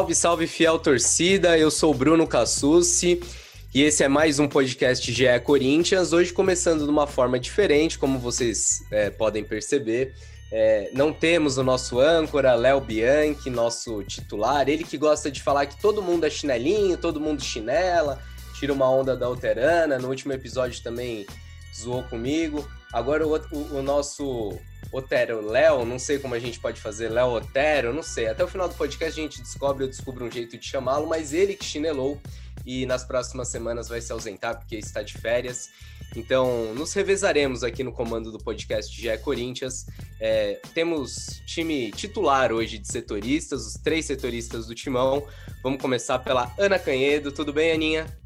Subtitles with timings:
[0.00, 1.58] Salve, salve, fiel torcida.
[1.58, 3.20] Eu sou Bruno Cassucci
[3.74, 6.14] e esse é mais um podcast GE Corinthians.
[6.14, 10.14] Hoje começando de uma forma diferente, como vocês é, podem perceber.
[10.50, 14.70] É, não temos o nosso âncora, Léo Bianchi, nosso titular.
[14.70, 18.18] Ele que gosta de falar que todo mundo é chinelinho, todo mundo chinela,
[18.58, 19.98] tira uma onda da Alterana.
[19.98, 21.26] No último episódio também
[21.78, 22.66] zoou comigo.
[22.90, 24.58] Agora o, o, o nosso
[24.92, 28.28] Otero Léo, não sei como a gente pode fazer, Léo Otero, não sei.
[28.28, 31.32] Até o final do podcast a gente descobre, eu descubro um jeito de chamá-lo, mas
[31.32, 32.20] ele que chinelou
[32.66, 35.70] e nas próximas semanas vai se ausentar porque está de férias.
[36.16, 39.86] Então, nos revezaremos aqui no comando do podcast GE Corinthians.
[40.20, 45.24] É, temos time titular hoje de setoristas, os três setoristas do timão.
[45.62, 47.30] Vamos começar pela Ana Canhedo.
[47.30, 48.19] Tudo bem, Aninha?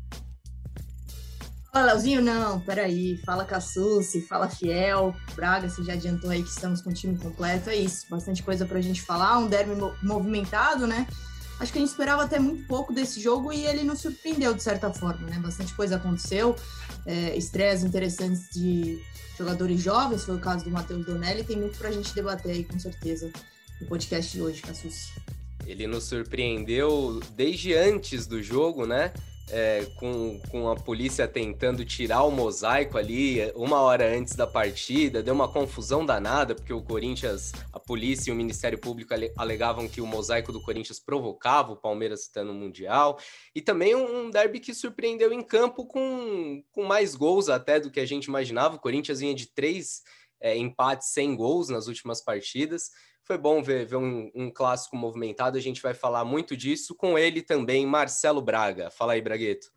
[1.74, 3.16] Fala, Leozinho, não, peraí.
[3.26, 7.68] Fala Cassucci, fala Fiel, Braga, você já adiantou aí que estamos com o time completo,
[7.68, 8.06] é isso.
[8.08, 11.04] Bastante coisa pra gente falar, um derby movimentado, né?
[11.58, 14.62] Acho que a gente esperava até muito pouco desse jogo e ele nos surpreendeu de
[14.62, 15.36] certa forma, né?
[15.40, 16.54] Bastante coisa aconteceu,
[17.06, 19.02] é, estreias interessantes de
[19.36, 22.78] jogadores jovens, foi o caso do Matheus Donelli, tem muito pra gente debater aí, com
[22.78, 23.32] certeza,
[23.80, 25.12] no podcast de hoje, Cassucci.
[25.66, 29.12] Ele nos surpreendeu desde antes do jogo, né?
[29.50, 35.22] É, com, com a polícia tentando tirar o mosaico ali uma hora antes da partida,
[35.22, 40.00] deu uma confusão danada, porque o Corinthians, a polícia e o Ministério Público alegavam que
[40.00, 43.18] o mosaico do Corinthians provocava o Palmeiras estando no Mundial,
[43.54, 48.00] e também um derby que surpreendeu em campo com, com mais gols até do que
[48.00, 50.02] a gente imaginava, o Corinthians vinha de três
[50.40, 52.90] é, empates sem gols nas últimas partidas,
[53.24, 55.56] foi bom ver, ver um, um, clássico movimentado.
[55.56, 58.90] A gente vai falar muito disso com ele também, Marcelo Braga.
[58.90, 59.68] Fala aí, Bragueto.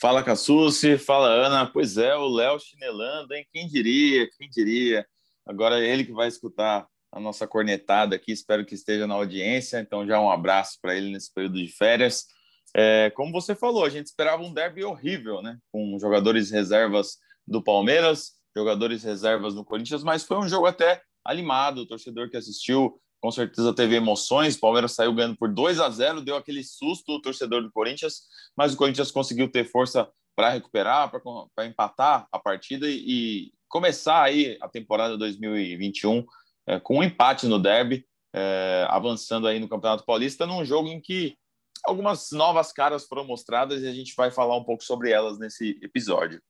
[0.00, 0.96] Fala, Cassucci.
[0.96, 1.66] Fala, Ana.
[1.66, 3.46] Pois é, o Léo chinelando, hein?
[3.52, 5.06] Quem diria, quem diria.
[5.46, 8.32] Agora é ele que vai escutar a nossa cornetada aqui.
[8.32, 9.78] Espero que esteja na audiência.
[9.78, 12.26] Então, já um abraço para ele nesse período de férias.
[12.74, 15.58] É, como você falou, a gente esperava um derby horrível, né?
[15.70, 21.82] Com jogadores reservas do Palmeiras, jogadores reservas do Corinthians, mas foi um jogo até animado,
[21.82, 24.56] o torcedor que assistiu com certeza teve emoções.
[24.56, 28.22] O Palmeiras saiu ganhando por 2 a 0, deu aquele susto o torcedor do Corinthians,
[28.56, 31.10] mas o Corinthians conseguiu ter força para recuperar,
[31.54, 36.24] para empatar a partida e, começar aí a temporada 2021
[36.66, 41.00] é, com um empate no derby, é, avançando aí no Campeonato Paulista, num jogo em
[41.00, 41.36] que
[41.84, 45.78] algumas novas caras foram mostradas e a gente vai falar um pouco sobre elas nesse
[45.82, 46.40] episódio.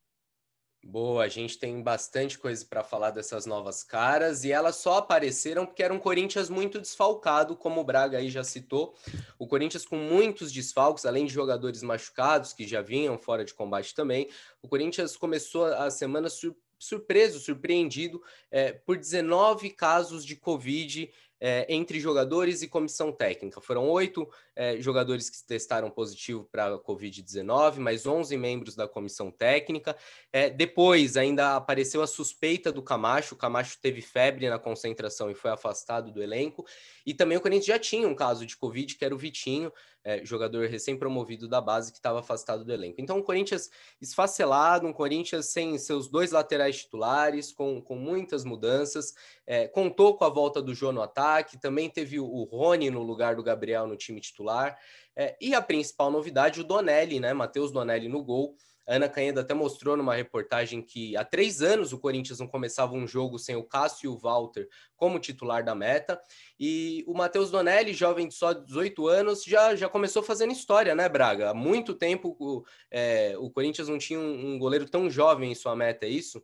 [0.82, 5.66] Boa, a gente tem bastante coisa para falar dessas novas caras e elas só apareceram
[5.66, 8.94] porque era um Corinthians muito desfalcado, como o Braga aí já citou.
[9.38, 13.94] O Corinthians com muitos desfalques, além de jogadores machucados que já vinham fora de combate
[13.94, 14.30] também.
[14.62, 21.10] O Corinthians começou a semana sur surpreso, surpreendido é, por 19 casos de Covid
[21.40, 23.60] é, entre jogadores e comissão técnica.
[23.60, 29.30] Foram oito é, jogadores que testaram positivo para a Covid-19, mais 11 membros da comissão
[29.30, 29.96] técnica.
[30.32, 33.34] É, depois ainda apareceu a suspeita do Camacho.
[33.34, 36.66] O Camacho teve febre na concentração e foi afastado do elenco.
[37.06, 39.72] E também o Corinthians já tinha um caso de Covid, que era o Vitinho,
[40.02, 43.00] é, jogador recém-promovido da base, que estava afastado do elenco.
[43.00, 43.70] Então, um Corinthians
[44.00, 49.14] esfacelado, um Corinthians sem seus dois laterais titulares, com, com muitas mudanças.
[49.46, 53.02] É, contou com a volta do Jô no ataque, também teve o, o Rony no
[53.02, 54.78] lugar do Gabriel no time titular titular.
[55.14, 57.32] É, e a principal novidade, o Donelli, né?
[57.32, 58.56] Matheus Donelli no gol.
[58.88, 63.06] Ana Canheda até mostrou numa reportagem que há três anos o Corinthians não começava um
[63.06, 64.66] jogo sem o Cássio e o Walter
[64.96, 66.18] como titular da meta.
[66.58, 71.06] E o Matheus Donelli, jovem de só 18 anos, já, já começou fazendo história, né,
[71.06, 71.50] Braga?
[71.50, 75.54] Há muito tempo o, é, o Corinthians não tinha um, um goleiro tão jovem em
[75.54, 76.42] sua meta, é isso?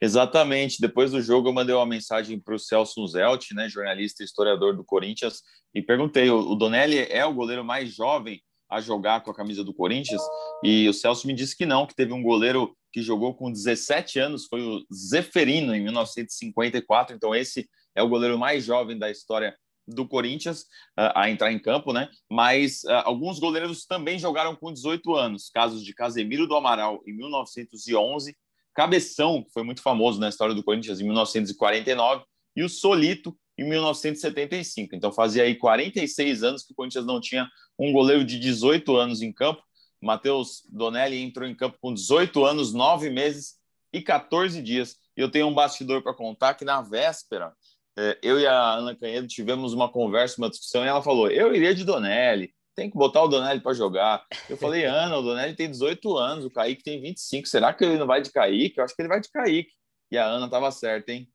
[0.00, 0.80] Exatamente.
[0.80, 4.76] Depois do jogo, eu mandei uma mensagem para o Celso Zelt, né, jornalista e historiador
[4.76, 5.42] do Corinthians,
[5.74, 9.74] e perguntei: o Donelli é o goleiro mais jovem a jogar com a camisa do
[9.74, 10.22] Corinthians?
[10.62, 14.18] E o Celso me disse que não, que teve um goleiro que jogou com 17
[14.18, 17.14] anos, foi o Zeferino, em 1954.
[17.14, 20.62] Então, esse é o goleiro mais jovem da história do Corinthians
[20.98, 22.08] uh, a entrar em campo, né?
[22.28, 27.12] Mas uh, alguns goleiros também jogaram com 18 anos, casos de Casemiro do Amaral em
[27.12, 28.36] 1911
[28.76, 32.24] Cabeção, que foi muito famoso na história do Corinthians em 1949,
[32.54, 34.94] e o Solito em 1975.
[34.94, 37.48] Então fazia aí 46 anos que o Corinthians não tinha
[37.78, 39.62] um goleiro de 18 anos em campo.
[40.00, 43.54] Matheus Donelli entrou em campo com 18 anos, 9 meses
[43.92, 44.96] e 14 dias.
[45.16, 47.52] E eu tenho um bastidor para contar que na véspera,
[47.98, 51.54] é, eu e a Ana Canhedo tivemos uma conversa, uma discussão, e ela falou: eu
[51.54, 54.24] iria de Donelli, tem que botar o Donelli para jogar.
[54.50, 57.48] Eu falei, Ana, o Donelli tem 18 anos, o Kaique tem 25.
[57.48, 58.78] Será que ele não vai de Kaique?
[58.78, 59.72] Eu acho que ele vai de Kaique.
[60.10, 61.28] E a Ana estava certa, hein?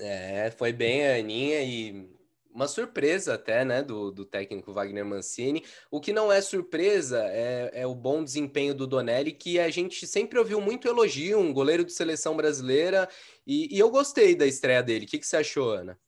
[0.00, 2.08] É, foi bem a Aninha e
[2.54, 5.64] uma surpresa até, né, do, do técnico Wagner Mancini.
[5.90, 10.06] O que não é surpresa é, é, o bom desempenho do Donelli, que a gente
[10.06, 13.08] sempre ouviu muito elogio, um goleiro de seleção brasileira,
[13.46, 15.06] e, e eu gostei da estreia dele.
[15.06, 15.98] O que, que você achou, Ana?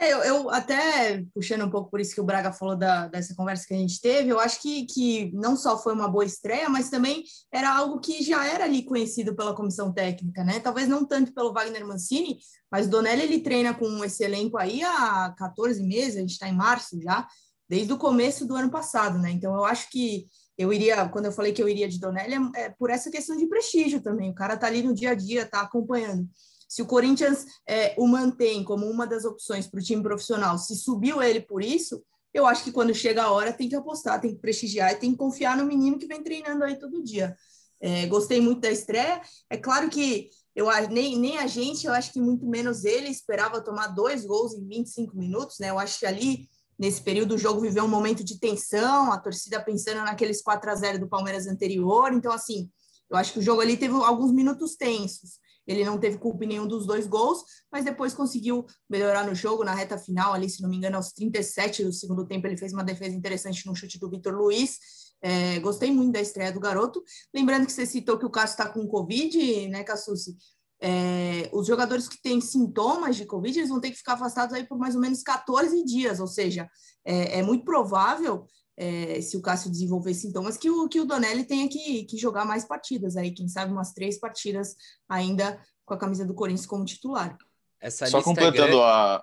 [0.00, 3.34] É, eu, eu, até puxando um pouco por isso que o Braga falou da, dessa
[3.34, 6.68] conversa que a gente teve, eu acho que, que não só foi uma boa estreia,
[6.68, 10.58] mas também era algo que já era ali conhecido pela comissão técnica, né?
[10.58, 12.38] Talvez não tanto pelo Wagner Mancini,
[12.70, 16.48] mas o Donelli ele treina com esse elenco aí há 14 meses, a gente está
[16.48, 17.26] em março já,
[17.68, 19.30] desde o começo do ano passado, né?
[19.30, 20.26] Então eu acho que
[20.58, 23.36] eu iria, quando eu falei que eu iria de Donelli, é, é por essa questão
[23.36, 24.30] de prestígio também.
[24.30, 26.28] O cara tá ali no dia a dia, tá acompanhando.
[26.74, 30.74] Se o Corinthians é, o mantém como uma das opções para o time profissional, se
[30.74, 34.34] subiu ele por isso, eu acho que quando chega a hora tem que apostar, tem
[34.34, 37.36] que prestigiar e tem que confiar no menino que vem treinando aí todo dia.
[37.80, 39.22] É, gostei muito da estreia.
[39.48, 43.60] É claro que eu nem, nem a gente, eu acho que muito menos ele esperava
[43.60, 45.70] tomar dois gols em 25 minutos, né?
[45.70, 49.62] Eu acho que ali, nesse período, o jogo viveu um momento de tensão, a torcida
[49.62, 52.12] pensando naqueles 4 a 0 do Palmeiras anterior.
[52.12, 52.68] Então, assim,
[53.08, 55.38] eu acho que o jogo ali teve alguns minutos tensos.
[55.66, 59.64] Ele não teve culpa em nenhum dos dois gols, mas depois conseguiu melhorar no jogo,
[59.64, 62.72] na reta final, ali, se não me engano, aos 37 do segundo tempo, ele fez
[62.72, 64.78] uma defesa interessante no chute do Vitor Luiz.
[65.22, 67.02] É, gostei muito da estreia do garoto.
[67.34, 70.36] Lembrando que você citou que o Cássio está com Covid, né, Cassucci?
[70.82, 74.66] É, os jogadores que têm sintomas de Covid, eles vão ter que ficar afastados aí
[74.66, 76.68] por mais ou menos 14 dias, ou seja,
[77.04, 78.46] é, é muito provável
[78.76, 82.44] é, se o Cássio desenvolver sintomas, que o, que o Donelli tenha que, que jogar
[82.44, 84.76] mais partidas aí, quem sabe umas três partidas
[85.08, 87.36] ainda com a camisa do Corinthians como titular.
[87.80, 89.22] Essa só é completando, é a,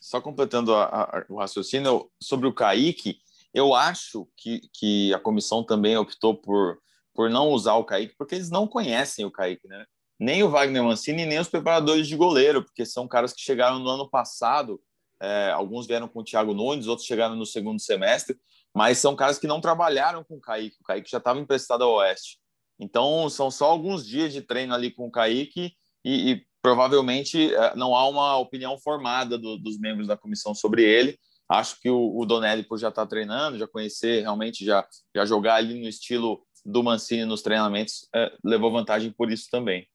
[0.00, 3.18] só completando a, a, o raciocínio sobre o Kaique,
[3.52, 6.78] eu acho que, que a comissão também optou por,
[7.14, 9.84] por não usar o Kaique, porque eles não conhecem o Kaique, né?
[10.18, 13.88] Nem o Wagner Mancini, nem os preparadores de goleiro, porque são caras que chegaram no
[13.88, 14.80] ano passado,
[15.20, 18.36] é, alguns vieram com o Thiago Nunes, outros chegaram no segundo semestre,
[18.74, 20.76] mas são caras que não trabalharam com o Kaique.
[20.80, 22.38] O Kaique já estava emprestado ao Oeste.
[22.78, 25.72] Então, são só alguns dias de treino ali com o Kaique
[26.04, 30.82] e, e provavelmente é, não há uma opinião formada do, dos membros da comissão sobre
[30.82, 31.18] ele.
[31.48, 35.24] Acho que o, o Donelli, por já estar tá treinando, já conhecer realmente, já, já
[35.24, 39.88] jogar ali no estilo do Mancini nos treinamentos, é, levou vantagem por isso também.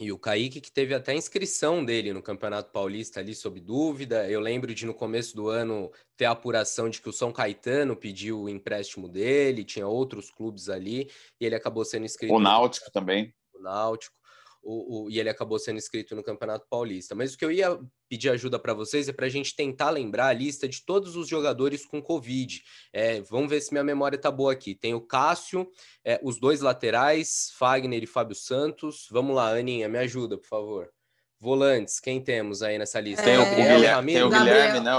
[0.00, 4.28] E o Kaique, que teve até inscrição dele no Campeonato Paulista ali sob dúvida.
[4.28, 7.94] Eu lembro de no começo do ano ter a apuração de que o São Caetano
[7.94, 11.08] pediu o empréstimo dele, tinha outros clubes ali,
[11.40, 12.34] e ele acabou sendo inscrito.
[12.34, 13.32] O Náutico também.
[13.54, 14.16] O Náutico
[14.64, 17.14] o, o, e ele acabou sendo inscrito no Campeonato Paulista.
[17.14, 17.78] Mas o que eu ia
[18.08, 21.28] pedir ajuda para vocês é para a gente tentar lembrar a lista de todos os
[21.28, 22.62] jogadores com Covid.
[22.92, 24.74] É, vamos ver se minha memória tá boa aqui.
[24.74, 25.68] Tem o Cássio,
[26.04, 29.06] é, os dois laterais, Fagner e Fábio Santos.
[29.10, 30.90] Vamos lá, Aninha, me ajuda, por favor.
[31.38, 33.22] Volantes, quem temos aí nessa lista?
[33.22, 34.92] Tem, o, o Guilherme, tem o Guilherme, né?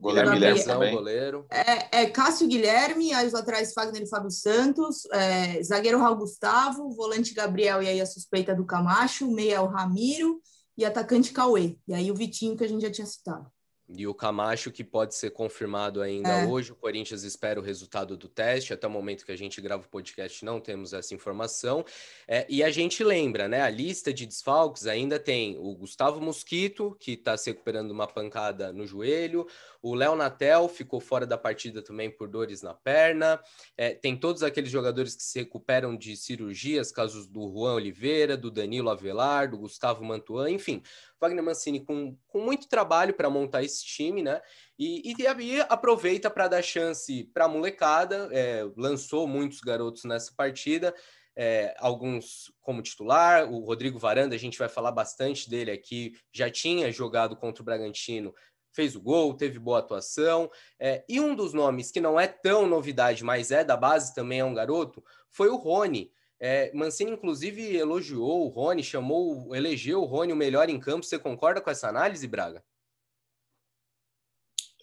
[0.00, 0.94] Goleiro Guilherme, também.
[0.94, 1.46] Goleiro.
[1.50, 6.90] É, é Cássio Guilherme, aí os laterais Fagner e Fábio Santos, é, zagueiro Raul Gustavo,
[6.90, 10.40] volante Gabriel e aí a suspeita do Camacho, meia é o Ramiro
[10.76, 11.76] e atacante Cauê.
[11.86, 13.50] E aí o Vitinho que a gente já tinha citado.
[13.88, 16.46] E o Camacho, que pode ser confirmado ainda é.
[16.46, 16.72] hoje.
[16.72, 18.74] O Corinthians espera o resultado do teste.
[18.74, 21.82] Até o momento que a gente grava o podcast, não temos essa informação.
[22.26, 23.62] É, e a gente lembra, né?
[23.62, 28.74] A lista de desfalques ainda tem o Gustavo Mosquito, que está se recuperando uma pancada
[28.74, 29.46] no joelho.
[29.80, 33.40] O Léo Natel ficou fora da partida também por dores na perna.
[33.76, 38.50] É, tem todos aqueles jogadores que se recuperam de cirurgias, casos do Juan Oliveira, do
[38.50, 40.82] Danilo Avelar, do Gustavo Mantuan, enfim.
[41.20, 44.40] Wagner Mancini com, com muito trabalho para montar esse time, né?
[44.78, 50.32] E, e, e aproveita para dar chance para a molecada, é, lançou muitos garotos nessa
[50.36, 50.94] partida.
[51.40, 56.50] É, alguns como titular, o Rodrigo Varanda, a gente vai falar bastante dele aqui, já
[56.50, 58.34] tinha jogado contra o Bragantino,
[58.72, 60.50] fez o gol, teve boa atuação.
[60.78, 64.40] É, e um dos nomes que não é tão novidade, mas é da base, também
[64.40, 66.10] é um garoto, foi o Rony.
[66.40, 71.04] É, Mancini, inclusive, elogiou o Rony, chamou, elegeu o Rony o melhor em campo.
[71.04, 72.62] Você concorda com essa análise, Braga?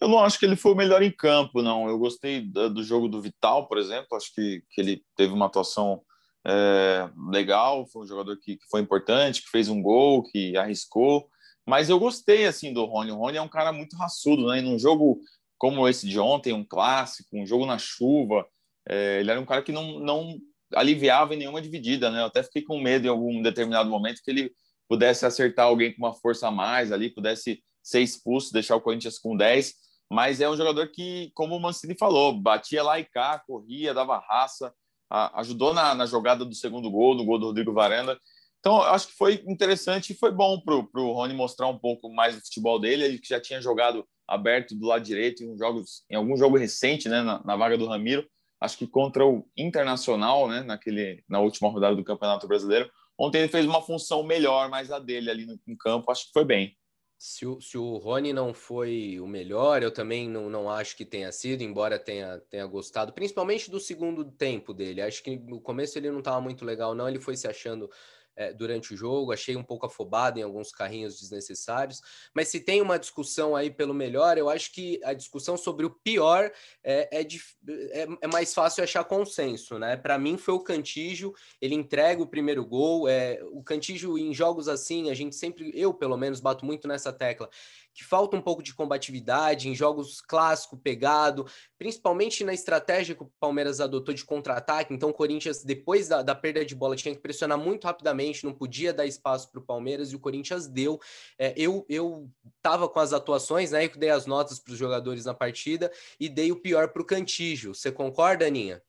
[0.01, 1.87] Eu não acho que ele foi o melhor em campo, não.
[1.87, 4.17] Eu gostei do jogo do Vital, por exemplo.
[4.17, 6.01] Acho que, que ele teve uma atuação
[6.45, 7.87] é, legal.
[7.87, 11.29] Foi um jogador que, que, foi importante, que fez um gol, que arriscou.
[11.65, 13.11] Mas eu gostei assim do Rony.
[13.11, 14.59] O Rony é um cara muito raçudo, né?
[14.59, 15.19] E num jogo
[15.57, 18.45] como esse de ontem, um clássico, um jogo na chuva,
[18.87, 20.37] é, ele era um cara que não, não
[20.73, 22.21] aliviava em nenhuma dividida, né?
[22.21, 24.51] Eu até fiquei com medo em algum determinado momento que ele
[24.87, 29.17] pudesse acertar alguém com uma força a mais ali, pudesse ser expulso, deixar o Corinthians
[29.17, 29.73] com 10.
[30.11, 34.19] Mas é um jogador que, como o Mancini falou, batia lá e cá, corria, dava
[34.19, 34.73] raça,
[35.09, 38.19] ajudou na, na jogada do segundo gol, no gol do Rodrigo Varanda.
[38.65, 42.33] Então, acho que foi interessante e foi bom para o Rony mostrar um pouco mais
[42.33, 43.03] do futebol dele.
[43.03, 47.07] Ele que já tinha jogado aberto do lado direito em, jogos, em algum jogo recente,
[47.07, 48.27] né, na, na vaga do Ramiro.
[48.59, 52.89] Acho que contra o Internacional, né, naquele, na última rodada do Campeonato Brasileiro.
[53.19, 56.09] Ontem ele fez uma função melhor, mais a dele ali no, no campo.
[56.09, 56.75] Acho que foi bem.
[57.19, 61.05] Se o, se o Rony não foi o melhor, eu também não, não acho que
[61.05, 65.03] tenha sido, embora tenha, tenha gostado, principalmente do segundo tempo dele.
[65.03, 67.07] Acho que no começo ele não estava muito legal, não.
[67.07, 67.87] Ele foi se achando
[68.35, 72.01] é, durante o jogo, achei um pouco afobado em alguns carrinhos desnecessários.
[72.33, 75.89] Mas se tem uma discussão aí pelo melhor, eu acho que a discussão sobre o
[75.89, 76.51] pior
[76.83, 79.95] é, é, é, é mais fácil achar consenso, né?
[79.95, 83.07] Para mim foi o Cantígio, ele entrega o primeiro gol.
[83.07, 87.13] É, o Cantígio em jogos assim, a gente sempre, eu pelo menos, bato muito nessa
[87.13, 87.49] tecla
[87.95, 91.47] que falta um pouco de combatividade em jogos clássico, pegado,
[91.77, 94.93] principalmente na estratégia que o Palmeiras adotou de contra-ataque.
[94.93, 98.53] Então, o Corinthians, depois da, da, perda de bola, tinha que pressionar muito rapidamente, não
[98.53, 100.99] podia dar espaço para o Palmeiras e o Corinthians deu.
[101.39, 103.85] É, eu eu estava com as atuações, né?
[103.85, 107.05] Eu dei as notas para os jogadores na partida e dei o pior para o
[107.05, 107.73] Cantígio.
[107.73, 108.81] Você concorda, Aninha?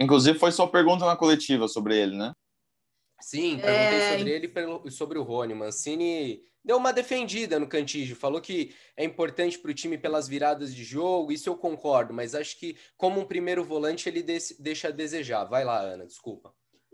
[0.00, 2.32] Inclusive, foi só pergunta na coletiva sobre ele, né?
[3.20, 4.18] Sim, perguntei é...
[4.18, 4.52] sobre ele
[4.84, 5.54] e sobre o Rony.
[5.54, 10.74] Mancini deu uma defendida no Cantígio, falou que é importante para o time pelas viradas
[10.74, 14.92] de jogo, isso eu concordo, mas acho que como um primeiro volante ele deixa a
[14.92, 15.44] desejar.
[15.44, 16.52] Vai lá, Ana, desculpa.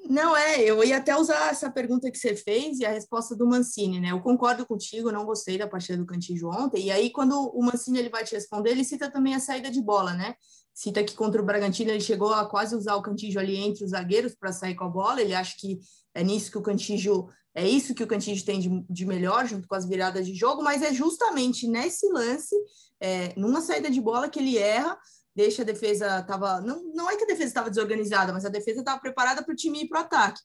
[0.09, 3.47] Não, é, eu ia até usar essa pergunta que você fez e a resposta do
[3.47, 4.11] Mancini, né?
[4.11, 7.99] Eu concordo contigo, não gostei da partida do Cantígio ontem, e aí quando o Mancini
[7.99, 10.35] ele vai te responder, ele cita também a saída de bola, né?
[10.75, 13.91] Cita que contra o Bragantino ele chegou a quase usar o Cantígio ali entre os
[13.91, 15.79] zagueiros para sair com a bola, ele acha que
[16.13, 19.69] é nisso que o Cantígio é isso que o Cantígio tem de, de, melhor, junto
[19.69, 22.57] com as viradas de jogo, mas é justamente nesse lance,
[23.01, 24.99] é, numa saída de bola que ele erra,
[25.37, 28.81] deixa a defesa tava não, não é que a defesa estava desorganizada, mas a defesa
[28.81, 30.41] estava preparada para o time ir para o ataque.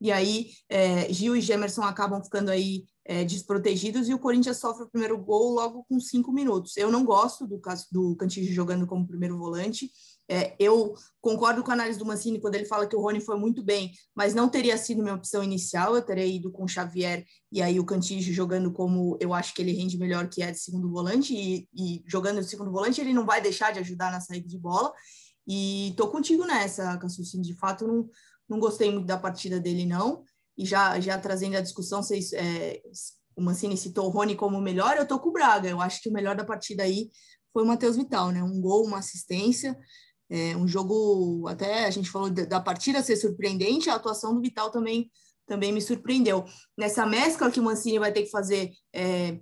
[0.00, 4.84] E aí é, Gil e Gemerson acabam ficando aí é, desprotegidos e o Corinthians sofre
[4.84, 6.76] o primeiro gol logo com cinco minutos.
[6.76, 9.90] Eu não gosto do caso do Cantígio jogando como primeiro volante.
[10.26, 13.38] É, eu concordo com a análise do Mancini quando ele fala que o Rony foi
[13.38, 15.94] muito bem, mas não teria sido minha opção inicial.
[15.94, 19.60] Eu teria ido com o Xavier e aí o Cantígio jogando como eu acho que
[19.60, 23.12] ele rende melhor, que é de segundo volante, e, e jogando de segundo volante ele
[23.12, 24.92] não vai deixar de ajudar na saída de bola.
[25.46, 27.38] E tô contigo nessa, Cassucci.
[27.42, 28.08] De fato, não,
[28.48, 30.24] não gostei muito da partida dele, não.
[30.56, 32.80] E já, já trazendo a discussão, vocês, é,
[33.36, 35.68] o Mancini citou o Rony como o melhor, eu tô com o Braga.
[35.68, 37.10] Eu acho que o melhor da partida aí
[37.52, 38.42] foi o Matheus Vital, né?
[38.42, 39.78] Um gol, uma assistência.
[40.30, 44.70] É um jogo, até a gente falou da partida ser surpreendente, a atuação do Vital
[44.70, 45.10] também,
[45.46, 46.44] também me surpreendeu.
[46.76, 49.38] Nessa mescla que o Mancini vai ter que fazer é,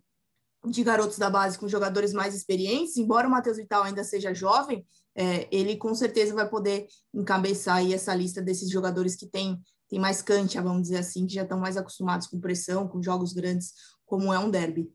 [0.67, 4.85] de garotos da base com jogadores mais experientes, embora o Matheus Vital ainda seja jovem,
[5.15, 9.61] é, ele com certeza vai poder encabeçar aí essa lista desses jogadores que têm
[9.93, 13.35] tem mais cancha, vamos dizer assim, que já estão mais acostumados com pressão, com jogos
[13.35, 13.75] grandes,
[14.07, 14.91] como é um derby.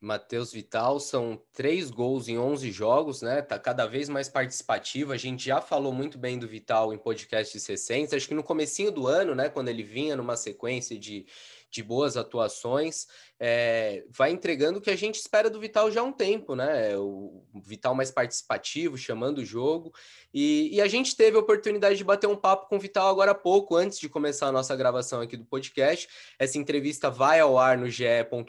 [0.00, 3.42] Matheus Vital, são três gols em 11 jogos, né?
[3.42, 5.12] Tá cada vez mais participativo.
[5.12, 8.14] A gente já falou muito bem do Vital em podcasts recentes.
[8.14, 11.26] Acho que no comecinho do ano, né, quando ele vinha numa sequência de
[11.70, 13.06] de boas atuações,
[13.38, 16.96] é, vai entregando o que a gente espera do Vital já há um tempo, né?
[16.96, 19.92] O Vital mais participativo, chamando o jogo.
[20.32, 23.32] E, e, a gente teve a oportunidade de bater um papo com o Vital agora
[23.32, 26.08] há pouco, antes de começar a nossa gravação aqui do podcast.
[26.38, 28.04] Essa entrevista vai ao ar no GE.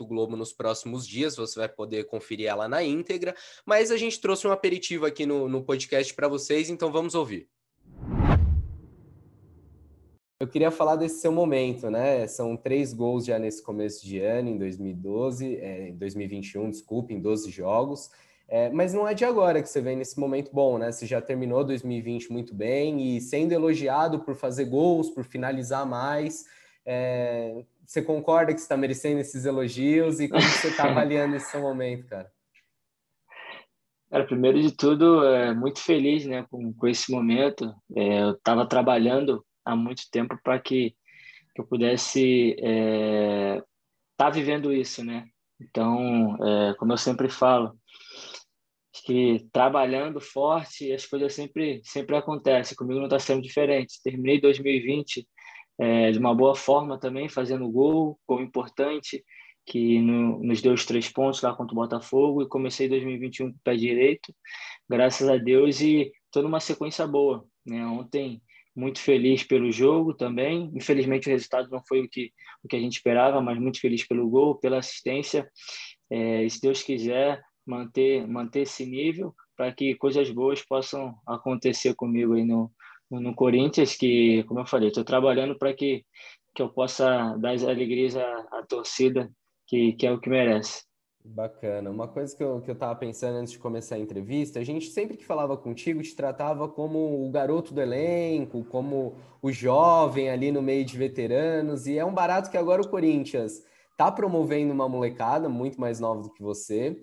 [0.08, 3.36] Globo nos próximos dias, você vai poder conferir ela na íntegra.
[3.66, 7.50] Mas a gente trouxe um aperitivo aqui no, no podcast para vocês, então vamos ouvir.
[10.40, 12.28] Eu queria falar desse seu momento, né?
[12.28, 17.20] São três gols já nesse começo de ano, em 2012, é, em 2021, desculpe, em
[17.20, 18.12] 12 jogos.
[18.48, 20.92] É, mas não é de agora que você vem nesse momento bom, né?
[20.92, 26.46] Você já terminou 2020 muito bem e sendo elogiado por fazer gols, por finalizar mais.
[26.86, 31.62] É, você concorda que está merecendo esses elogios e como você está avaliando esse seu
[31.62, 32.32] momento, cara?
[34.12, 37.74] Cara, primeiro de tudo, é, muito feliz né, com, com esse momento.
[37.96, 40.96] É, eu estava trabalhando há muito tempo para que,
[41.54, 43.64] que, eu pudesse estar é,
[44.16, 45.26] tá vivendo isso, né?
[45.60, 47.78] Então, é, como eu sempre falo,
[49.06, 52.76] que trabalhando forte as coisas sempre sempre acontecem.
[52.76, 54.02] Comigo não está sendo diferente.
[54.04, 55.28] Terminei 2020
[55.80, 59.24] é, de uma boa forma também, fazendo gol, gol importante,
[59.66, 63.58] que no, nos deu os três pontos lá contra o Botafogo, e comecei 2021 com
[63.58, 64.34] o pé direito,
[64.90, 67.46] graças a Deus, e toda uma sequência boa.
[67.66, 67.86] Né?
[67.86, 68.42] Ontem
[68.78, 70.72] muito feliz pelo jogo também.
[70.76, 72.32] Infelizmente o resultado não foi o que,
[72.64, 75.50] o que a gente esperava, mas muito feliz pelo gol, pela assistência.
[76.12, 81.96] É, e se Deus quiser, manter, manter esse nível para que coisas boas possam acontecer
[81.96, 82.72] comigo aí no,
[83.10, 86.06] no Corinthians, que, como eu falei, estou trabalhando para que,
[86.54, 89.28] que eu possa dar as alegrias à, à torcida,
[89.66, 90.84] que, que é o que merece.
[91.28, 91.90] Bacana.
[91.90, 94.90] Uma coisa que eu, que eu tava pensando antes de começar a entrevista, a gente
[94.90, 100.52] sempre que falava contigo te tratava como o garoto do elenco, como o jovem ali
[100.52, 103.64] no meio de veteranos, e é um barato que agora o Corinthians
[103.98, 107.02] tá promovendo uma molecada muito mais nova do que você.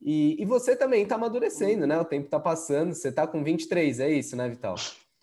[0.00, 1.98] E, e você também tá amadurecendo, né?
[1.98, 4.76] O tempo tá passando, você tá com 23, é isso, né, Vital?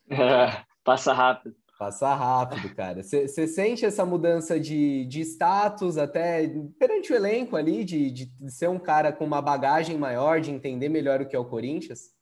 [0.09, 1.55] É, passa rápido.
[1.77, 3.01] Passa rápido, cara.
[3.01, 8.69] Você sente essa mudança de, de status até perante o elenco ali, de, de ser
[8.69, 12.13] um cara com uma bagagem maior, de entender melhor o que é o Corinthians?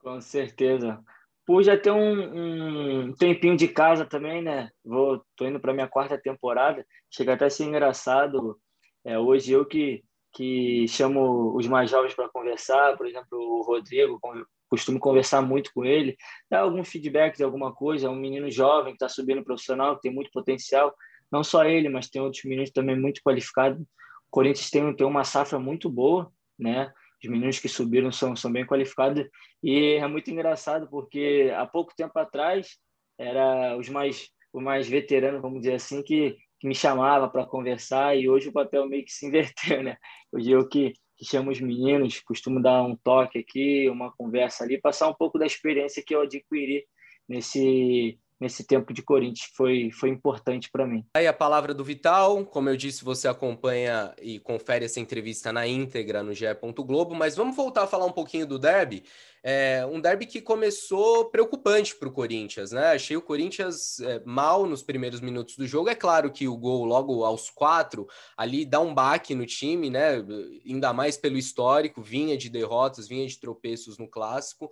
[0.00, 1.02] Com certeza.
[1.46, 4.70] Por já ter um, um tempinho de casa também, né?
[4.84, 6.84] Vou, tô indo para minha quarta temporada.
[7.10, 8.58] Chega até a ser engraçado.
[9.04, 14.20] É, hoje eu que, que chamo os mais jovens para conversar, por exemplo, o Rodrigo,
[14.68, 16.16] costumo conversar muito com ele,
[16.50, 18.06] dar algum feedback de alguma coisa.
[18.06, 20.94] É um menino jovem que está subindo profissional, que tem muito potencial.
[21.30, 23.80] Não só ele, mas tem outros meninos também muito qualificados.
[23.80, 26.92] O Corinthians tem, tem uma safra muito boa, né?
[27.22, 29.26] Os meninos que subiram são, são bem qualificados.
[29.62, 32.78] E é muito engraçado, porque há pouco tempo atrás,
[33.18, 38.16] era os mais, os mais veteranos, vamos dizer assim, que, que me chamava para conversar.
[38.16, 39.96] E hoje o papel meio que se inverteu, né?
[40.32, 44.80] Hoje eu que que chamo os meninos, costumo dar um toque aqui, uma conversa ali,
[44.80, 46.86] passar um pouco da experiência que eu adquiri
[47.28, 51.04] nesse nesse tempo de Corinthians foi, foi importante para mim.
[51.14, 55.66] Aí a palavra do Vital, como eu disse, você acompanha e confere essa entrevista na
[55.66, 56.46] íntegra no GE.
[56.78, 59.02] Globo, mas vamos voltar a falar um pouquinho do derby.
[59.42, 62.92] É um derby que começou preocupante para o Corinthians, né?
[62.92, 65.88] Achei o Corinthians é, mal nos primeiros minutos do jogo.
[65.88, 70.24] É claro que o gol logo aos quatro ali dá um baque no time, né?
[70.66, 74.70] Ainda mais pelo histórico, vinha de derrotas, vinha de tropeços no clássico.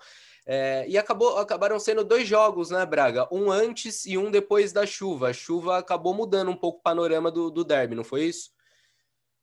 [0.48, 3.26] É, e acabou, acabaram sendo dois jogos, né, Braga?
[3.32, 5.30] Um antes e um depois da chuva.
[5.30, 8.50] A chuva acabou mudando um pouco o panorama do, do derby, não foi isso?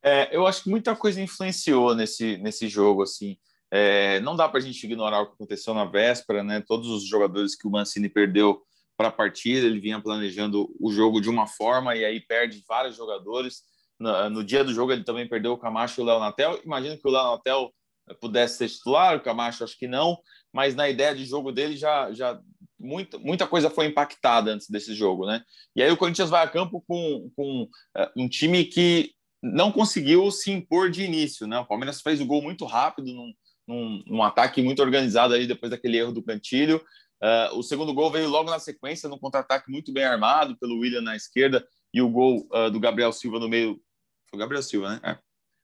[0.01, 3.37] É, eu acho que muita coisa influenciou nesse, nesse jogo, assim.
[3.69, 6.63] É, não dá para a gente ignorar o que aconteceu na véspera, né?
[6.65, 8.61] Todos os jogadores que o Mancini perdeu
[8.95, 12.95] para a partida, ele vinha planejando o jogo de uma forma e aí perde vários
[12.95, 13.63] jogadores.
[13.99, 16.61] No, no dia do jogo ele também perdeu o Camacho e o Léo Natel.
[16.63, 17.73] Imagino que o Léo Natel
[18.19, 20.17] pudesse ser titular, o Camacho acho que não,
[20.53, 22.39] mas na ideia de jogo dele já, já
[22.79, 25.43] muita, muita coisa foi impactada antes desse jogo, né?
[25.75, 29.11] E aí o Corinthians vai a campo com, com uh, um time que
[29.41, 31.57] não conseguiu se impor de início, né?
[31.59, 33.33] O Palmeiras fez o gol muito rápido, num,
[33.67, 36.83] num, num ataque muito organizado aí depois daquele erro do Cantilho.
[37.21, 41.01] Uh, o segundo gol veio logo na sequência, num contra-ataque muito bem armado pelo William
[41.01, 43.81] na esquerda e o gol uh, do Gabriel Silva no meio.
[44.29, 44.99] Foi o Gabriel Silva, né?
[45.03, 45.17] É.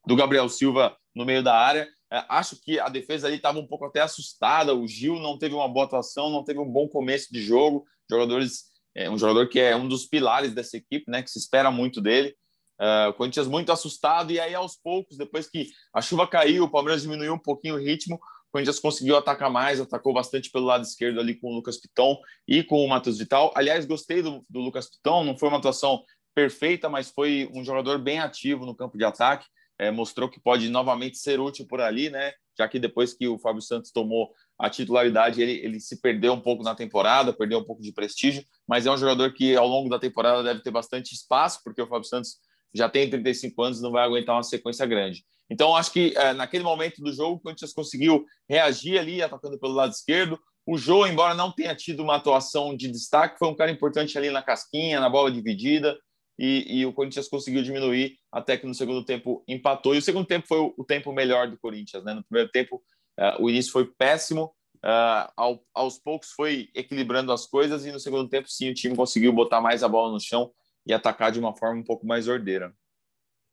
[0.07, 1.87] Do Gabriel Silva no meio da área.
[2.11, 4.73] É, acho que a defesa ali estava um pouco até assustada.
[4.73, 7.85] O Gil não teve uma boa atuação, não teve um bom começo de jogo.
[8.09, 11.21] Jogadores, é, um jogador que é um dos pilares dessa equipe, né?
[11.21, 12.35] Que se espera muito dele.
[12.79, 16.71] Uh, o Corinthians muito assustado e aí aos poucos, depois que a chuva caiu, o
[16.71, 20.83] Palmeiras diminuiu um pouquinho o ritmo, o Corinthians conseguiu atacar mais, atacou bastante pelo lado
[20.83, 22.17] esquerdo ali com o Lucas Piton
[22.47, 23.51] e com o Matheus Vital.
[23.53, 26.01] Aliás, gostei do, do Lucas Piton, não foi uma atuação
[26.33, 29.45] perfeita, mas foi um jogador bem ativo no campo de ataque
[29.79, 32.33] é, mostrou que pode novamente ser útil por ali, né?
[32.57, 36.41] Já que depois que o Fábio Santos tomou a titularidade, ele, ele se perdeu um
[36.41, 39.89] pouco na temporada, perdeu um pouco de prestígio, mas é um jogador que ao longo
[39.89, 42.37] da temporada deve ter bastante espaço, porque o Fábio Santos
[42.73, 45.23] já tem 35 anos e não vai aguentar uma sequência grande.
[45.49, 49.73] Então, acho que é, naquele momento do jogo, o Corinthians conseguiu reagir ali, atacando pelo
[49.73, 50.37] lado esquerdo.
[50.67, 54.29] O Jô, embora não tenha tido uma atuação de destaque, foi um cara importante ali
[54.29, 55.97] na casquinha, na bola dividida
[56.39, 59.93] e, e, o Corinthians conseguiu diminuir até que no segundo tempo empatou.
[59.93, 62.01] E o segundo tempo foi o, o tempo melhor do Corinthians.
[62.05, 62.13] Né?
[62.13, 62.81] No primeiro tempo,
[63.19, 64.45] uh, o início foi péssimo,
[64.77, 68.95] uh, ao, aos poucos foi equilibrando as coisas, e no segundo tempo, sim, o time
[68.95, 70.49] conseguiu botar mais a bola no chão
[70.87, 72.73] e atacar de uma forma um pouco mais ordeira.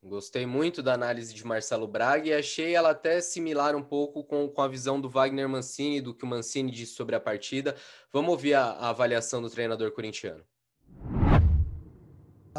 [0.00, 4.48] Gostei muito da análise de Marcelo Braga e achei ela até similar um pouco com,
[4.48, 7.74] com a visão do Wagner Mancini, do que o Mancini disse sobre a partida.
[8.12, 10.44] Vamos ouvir a, a avaliação do treinador corintiano.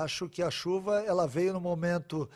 [0.04, 2.30] Acho que a chuva ela veio no momento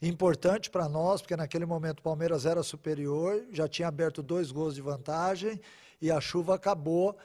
[0.00, 4.74] importante para nós, porque naquele momento o Palmeiras era superior, já tinha aberto dois gols
[4.74, 5.60] de vantagem
[6.00, 7.16] e a chuva acabou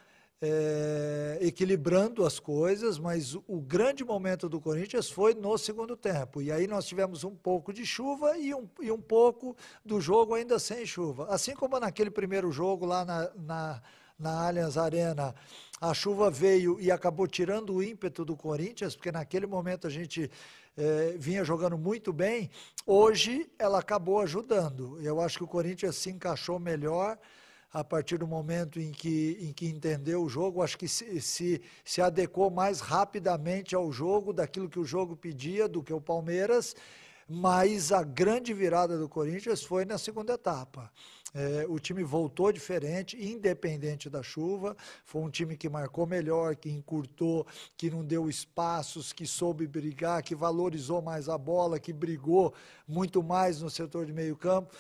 [0.41, 6.41] é, equilibrando as coisas, mas o grande momento do Corinthians foi no segundo tempo.
[6.41, 10.33] E aí nós tivemos um pouco de chuva e um, e um pouco do jogo
[10.33, 11.27] ainda sem chuva.
[11.29, 13.81] Assim como naquele primeiro jogo lá na, na
[14.21, 15.35] na Allianz Arena,
[15.79, 20.29] a chuva veio e acabou tirando o ímpeto do Corinthians, porque naquele momento a gente
[20.77, 22.51] eh, vinha jogando muito bem.
[22.85, 25.01] Hoje ela acabou ajudando.
[25.01, 27.17] Eu acho que o Corinthians se encaixou melhor
[27.73, 31.61] a partir do momento em que, em que entendeu o jogo, acho que se, se,
[31.83, 36.75] se adequou mais rapidamente ao jogo, daquilo que o jogo pedia, do que o Palmeiras
[37.33, 40.91] mas a grande virada do Corinthians foi na segunda etapa.
[41.33, 44.75] É, o time voltou diferente, independente da chuva.
[45.05, 50.21] Foi um time que marcou melhor, que encurtou, que não deu espaços, que soube brigar,
[50.23, 52.53] que valorizou mais a bola, que brigou
[52.87, 54.75] muito mais no setor de meio campo,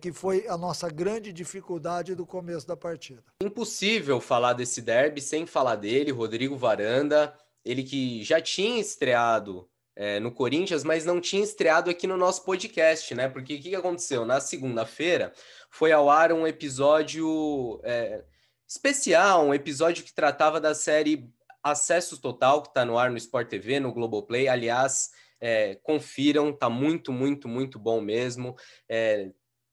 [0.00, 3.22] que foi a nossa grande dificuldade do começo da partida.
[3.42, 9.68] Impossível falar desse derby sem falar dele, Rodrigo Varanda, ele que já tinha estreado
[10.00, 13.28] é, no Corinthians, mas não tinha estreado aqui no nosso podcast, né?
[13.28, 14.24] Porque o que, que aconteceu?
[14.24, 15.30] Na segunda-feira
[15.68, 18.24] foi ao ar um episódio é,
[18.66, 21.28] especial, um episódio que tratava da série
[21.62, 24.48] Acesso Total, que está no ar no Sport TV, no Globoplay.
[24.48, 28.56] Aliás, é, confiram, tá muito, muito, muito bom mesmo.
[28.88, 29.30] É,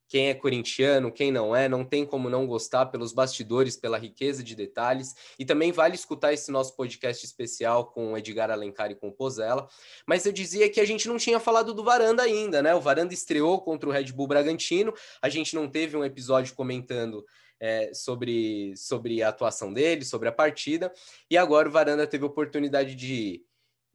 [0.08, 4.44] quem é corintiano, quem não é, não tem como não gostar pelos bastidores, pela riqueza
[4.44, 5.16] de detalhes.
[5.38, 9.12] E também vale escutar esse nosso podcast especial com o Edgar Alencar e com o
[9.12, 9.68] Pozella.
[10.06, 12.74] Mas eu dizia que a gente não tinha falado do Varanda ainda, né?
[12.74, 14.94] O Varanda estreou contra o Red Bull Bragantino.
[15.22, 17.26] A gente não teve um episódio comentando
[17.60, 20.92] é, sobre, sobre a atuação dele, sobre a partida.
[21.30, 23.44] E agora o Varanda teve a oportunidade de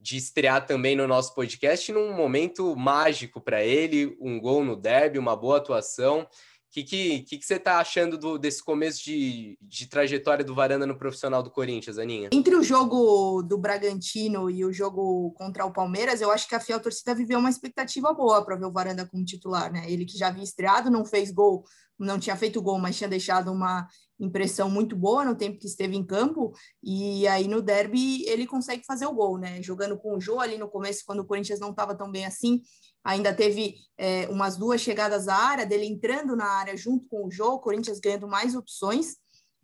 [0.03, 5.17] de estrear também no nosso podcast num momento mágico para ele, um gol no derby,
[5.17, 6.27] uma boa atuação.
[6.73, 10.87] Que, que, que, que, você está achando do, desse começo de, de trajetória do Varanda
[10.87, 12.29] no profissional do Corinthians, Aninha?
[12.33, 16.59] Entre o jogo do Bragantino e o jogo contra o Palmeiras, eu acho que a
[16.59, 19.85] fiel torcida viveu uma expectativa boa para ver o Varanda como titular, né?
[19.87, 21.63] Ele que já havia estreado, não fez gol,
[21.99, 23.87] não tinha feito gol, mas tinha deixado uma
[24.19, 28.83] impressão muito boa no tempo que esteve em campo, e aí no derby ele consegue
[28.83, 29.61] fazer o gol, né?
[29.61, 32.61] Jogando com o Jô ali no começo, quando o Corinthians não estava tão bem assim,
[33.03, 37.31] ainda teve é, umas duas chegadas à área, dele entrando na área junto com o
[37.31, 39.17] Jô, o Corinthians ganhando mais opções,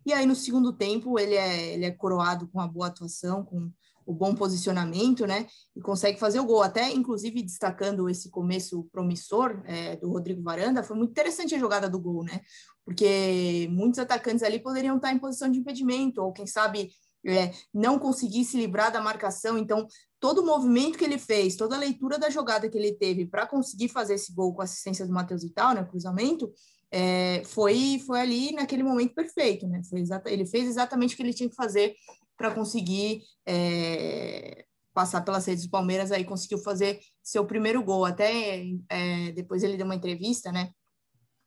[0.04, 3.70] e aí no segundo tempo ele é, ele é coroado com uma boa atuação, com
[4.06, 5.46] o bom posicionamento, né?
[5.76, 6.62] E consegue fazer o gol.
[6.62, 11.88] Até, inclusive, destacando esse começo promissor é, do Rodrigo Varanda, foi muito interessante a jogada
[11.88, 12.40] do gol, né?
[12.84, 16.90] Porque muitos atacantes ali poderiam estar em posição de impedimento, ou quem sabe
[17.26, 19.58] é, não conseguir se livrar da marcação.
[19.58, 19.86] Então,
[20.18, 23.46] todo o movimento que ele fez, toda a leitura da jogada que ele teve para
[23.46, 25.84] conseguir fazer esse gol com assistência do Matheus Vital, né?
[25.84, 26.52] Cruzamento.
[26.92, 29.80] É, foi, foi ali naquele momento perfeito, né?
[29.88, 31.94] Foi exata, ele fez exatamente o que ele tinha que fazer
[32.36, 38.04] para conseguir é, passar pelas redes do Palmeiras, aí conseguiu fazer seu primeiro gol.
[38.04, 40.70] Até é, depois ele deu uma entrevista, né,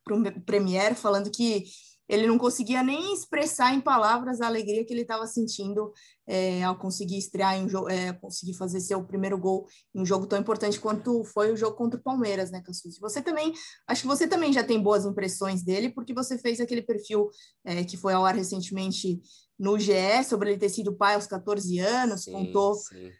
[0.04, 1.64] para o Premier, falando que
[2.08, 5.92] ele não conseguia nem expressar em palavras a alegria que ele estava sentindo
[6.26, 10.06] é, ao conseguir estrear em um jogo, é, conseguir fazer seu primeiro gol em um
[10.06, 12.98] jogo tão importante quanto foi o jogo contra o Palmeiras, né, Cassus?
[12.98, 13.52] Você também,
[13.86, 17.30] acho que você também já tem boas impressões dele, porque você fez aquele perfil
[17.64, 19.20] é, que foi ao ar recentemente
[19.58, 23.10] no GE sobre ele ter sido pai aos 14 anos, sim, contou, sim.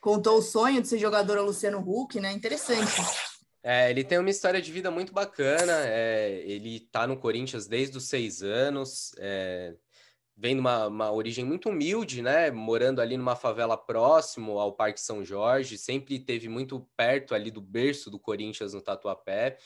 [0.00, 2.32] contou o sonho de ser jogador ao Luciano Huck, né?
[2.32, 2.92] Interessante.
[3.66, 5.72] É, ele tem uma história de vida muito bacana.
[5.86, 9.74] É, ele está no Corinthians desde os seis anos, é,
[10.36, 12.50] vem de uma, uma, origem muito humilde, né?
[12.50, 17.62] Morando ali numa favela próximo ao Parque São Jorge, sempre teve muito perto ali do
[17.62, 19.56] berço do Corinthians no Tatuapé.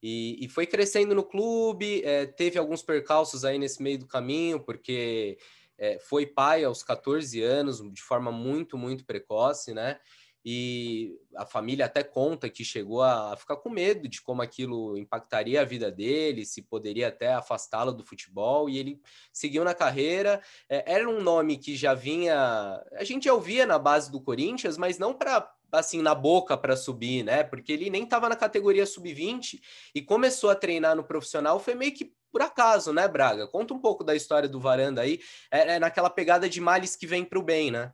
[0.00, 4.60] E, e foi crescendo no clube, é, teve alguns percalços aí nesse meio do caminho,
[4.60, 5.38] porque
[5.76, 9.98] é, foi pai aos 14 anos, de forma muito, muito precoce, né?
[10.44, 15.60] E a família até conta que chegou a ficar com medo de como aquilo impactaria
[15.60, 19.00] a vida dele, se poderia até afastá-lo do futebol, e ele
[19.32, 20.42] seguiu na carreira.
[20.68, 22.82] É, era um nome que já vinha.
[22.92, 26.76] A gente já ouvia na base do Corinthians, mas não para assim na boca para
[26.76, 27.44] subir, né?
[27.44, 29.60] Porque ele nem estava na categoria sub-20
[29.94, 33.46] e começou a treinar no profissional foi meio que por acaso, né, Braga?
[33.46, 37.06] Conta um pouco da história do Varanda aí, é, é naquela pegada de males que
[37.06, 37.92] vem para o bem, né?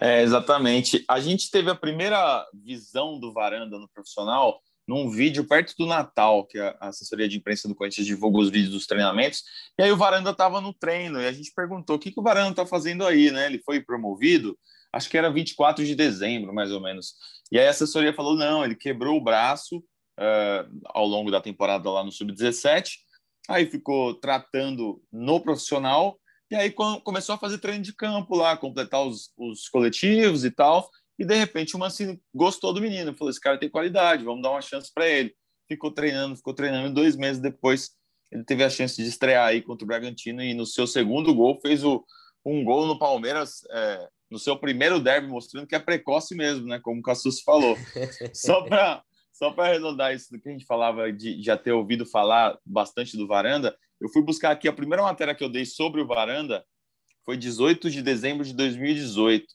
[0.00, 1.04] É, exatamente.
[1.08, 6.44] A gente teve a primeira visão do Varanda no profissional num vídeo perto do Natal,
[6.44, 9.44] que a assessoria de imprensa do Corinthians divulgou os vídeos dos treinamentos,
[9.78, 12.22] e aí o Varanda estava no treino, e a gente perguntou o que, que o
[12.24, 13.46] Varanda está fazendo aí, né?
[13.46, 14.58] Ele foi promovido,
[14.92, 17.14] acho que era 24 de dezembro, mais ou menos.
[17.52, 21.88] E aí a assessoria falou, não, ele quebrou o braço uh, ao longo da temporada
[21.88, 22.94] lá no Sub-17,
[23.48, 26.18] aí ficou tratando no profissional,
[26.50, 30.88] e aí começou a fazer treino de campo lá, completar os, os coletivos e tal,
[31.18, 34.50] e de repente o Mancini gostou do menino, falou, esse cara tem qualidade, vamos dar
[34.50, 35.34] uma chance para ele.
[35.68, 37.90] Ficou treinando, ficou treinando, e dois meses depois
[38.32, 41.60] ele teve a chance de estrear aí contra o Bragantino, e no seu segundo gol
[41.60, 42.04] fez o,
[42.44, 46.80] um gol no Palmeiras, é, no seu primeiro derby, mostrando que é precoce mesmo, né?
[46.80, 47.76] Como o Cassus falou.
[48.32, 52.04] Só para só para arredondar isso do que a gente falava de já ter ouvido
[52.04, 56.00] falar bastante do Varanda, eu fui buscar aqui a primeira matéria que eu dei sobre
[56.00, 56.64] o Varanda
[57.24, 59.46] foi 18 de dezembro de 2018.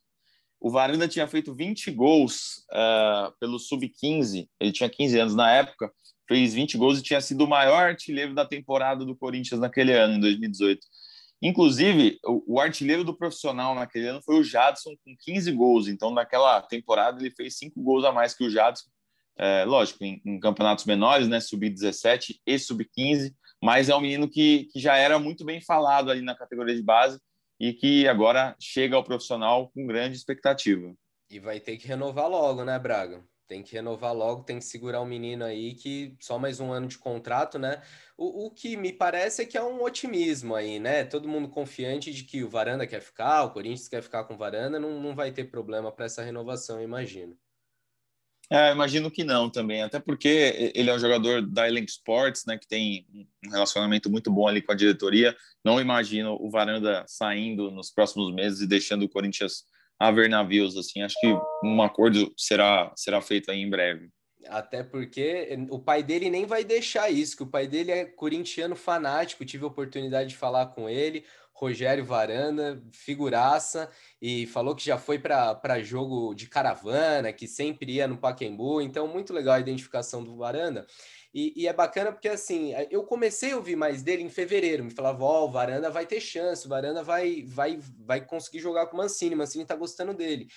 [0.59, 5.91] o Varanda tinha feito 20 gols uh, pelo Sub-15, ele tinha 15 anos na época,
[6.27, 10.15] fez 20 gols e tinha sido o maior artilheiro da temporada do Corinthians naquele ano,
[10.15, 10.85] em 2018.
[11.41, 15.87] Inclusive, o, artilheiro do profissional naquele ano foi o Jadson, com 15 gols.
[15.87, 18.89] Então, naquela temporada, ele fez 5 gols a mais que o Jadson.
[19.37, 24.65] É, lógico, em, em, campeonatos menores, né, sub-17 e sub-15, mas é um menino que,
[24.71, 27.19] que já era muito bem falado ali na categoria de base
[27.59, 30.93] e que agora chega ao profissional com grande expectativa.
[31.29, 33.23] E vai ter que renovar logo, né, Braga?
[33.47, 36.87] Tem que renovar logo, tem que segurar o menino aí, que só mais um ano
[36.87, 37.81] de contrato, né?
[38.17, 41.03] O, o que me parece é que é um otimismo aí, né?
[41.03, 44.37] Todo mundo confiante de que o Varanda quer ficar, o Corinthians quer ficar com o
[44.37, 47.37] Varanda, não, não vai ter problema para essa renovação, imagino.
[48.51, 52.57] É, imagino que não também, até porque ele é um jogador da Elenco Sports, né,
[52.57, 53.07] que tem
[53.45, 55.35] um relacionamento muito bom ali com a diretoria.
[55.63, 59.63] Não imagino o Varanda saindo nos próximos meses e deixando o Corinthians
[59.99, 61.01] a ver navios, assim.
[61.01, 64.09] Acho que um acordo será, será feito aí em breve.
[64.47, 68.75] Até porque o pai dele nem vai deixar isso, que o pai dele é corintiano
[68.75, 71.25] fanático, tive a oportunidade de falar com ele.
[71.55, 73.89] Rogério Varanda, figuraça,
[74.21, 79.07] e falou que já foi para jogo de caravana, que sempre ia no Paquembu, então
[79.07, 80.85] muito legal a identificação do Varanda.
[81.33, 84.85] E, e, é bacana porque, assim, eu comecei a ouvir mais dele em fevereiro.
[84.85, 88.59] Me falava, ó, oh, o Varanda vai ter chance, o Varanda vai, vai, vai conseguir
[88.59, 90.47] jogar com o Mancini, o Mancini tá gostando dele.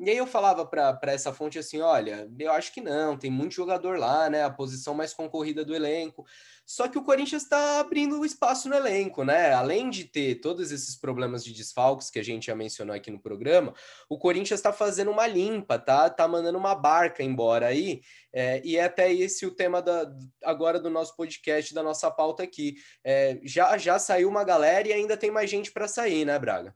[0.00, 3.54] E aí eu falava para essa fonte assim, olha, eu acho que não, tem muito
[3.54, 4.42] jogador lá, né?
[4.42, 6.26] A posição mais concorrida do elenco.
[6.66, 9.52] Só que o Corinthians está abrindo espaço no elenco, né?
[9.52, 13.20] Além de ter todos esses problemas de desfalques que a gente já mencionou aqui no
[13.20, 13.72] programa,
[14.08, 16.10] o Corinthians está fazendo uma limpa, tá?
[16.10, 18.00] Tá mandando uma barca embora aí.
[18.32, 20.10] É, e é até esse o tema da,
[20.42, 22.74] agora do nosso podcast, da nossa pauta aqui.
[23.04, 26.74] É, já, já saiu uma galera e ainda tem mais gente para sair, né, Braga?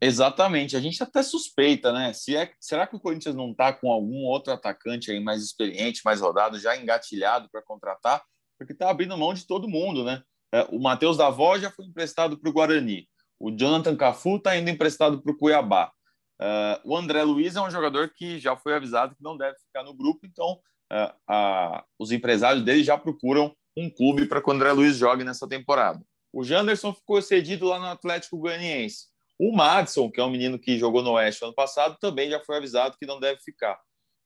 [0.00, 2.12] Exatamente, a gente até suspeita, né?
[2.12, 6.02] Se é, será que o Corinthians não está com algum outro atacante aí mais experiente,
[6.04, 8.22] mais rodado, já engatilhado para contratar?
[8.58, 10.22] Porque está abrindo mão de todo mundo, né?
[10.52, 14.70] É, o Matheus Davó já foi emprestado para o Guarani, o Jonathan Cafu está indo
[14.70, 15.92] emprestado para o Cuiabá.
[16.40, 19.82] Uh, o André Luiz é um jogador que já foi avisado que não deve ficar
[19.82, 20.60] no grupo, então
[20.92, 25.48] uh, os empresários dele já procuram um clube para que o André Luiz jogue nessa
[25.48, 26.02] temporada.
[26.32, 29.06] O Janderson ficou cedido lá no Atlético Goianiense.
[29.38, 32.56] O Madison, que é um menino que jogou no Oeste ano passado, também já foi
[32.56, 33.78] avisado que não deve ficar.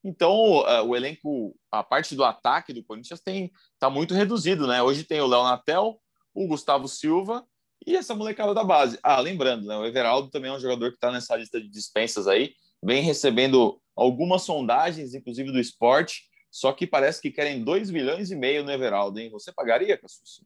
[0.03, 4.81] Então, uh, o elenco, a parte do ataque do Corinthians tem tá muito reduzido, né?
[4.81, 5.99] Hoje tem o Léo Natel,
[6.33, 7.45] o Gustavo Silva
[7.85, 8.97] e essa molecada da base.
[9.03, 9.75] Ah, lembrando, né?
[9.77, 13.79] O Everaldo também é um jogador que está nessa lista de dispensas aí, vem recebendo
[13.95, 18.71] algumas sondagens, inclusive do esporte, só que parece que querem 2 milhões e meio no
[18.71, 19.29] Everaldo, hein?
[19.29, 20.41] Você pagaria, Cassucci?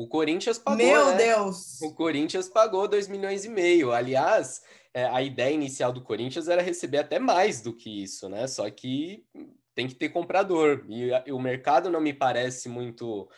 [0.00, 0.78] O Corinthians pagou.
[0.78, 1.16] Meu né?
[1.18, 1.78] Deus!
[1.82, 3.92] O Corinthians pagou 2 milhões e meio.
[3.92, 4.62] Aliás,
[4.94, 8.46] é, a ideia inicial do Corinthians era receber até mais do que isso, né?
[8.46, 9.26] Só que
[9.74, 10.86] tem que ter comprador.
[10.88, 13.28] E, o mercado não me parece muito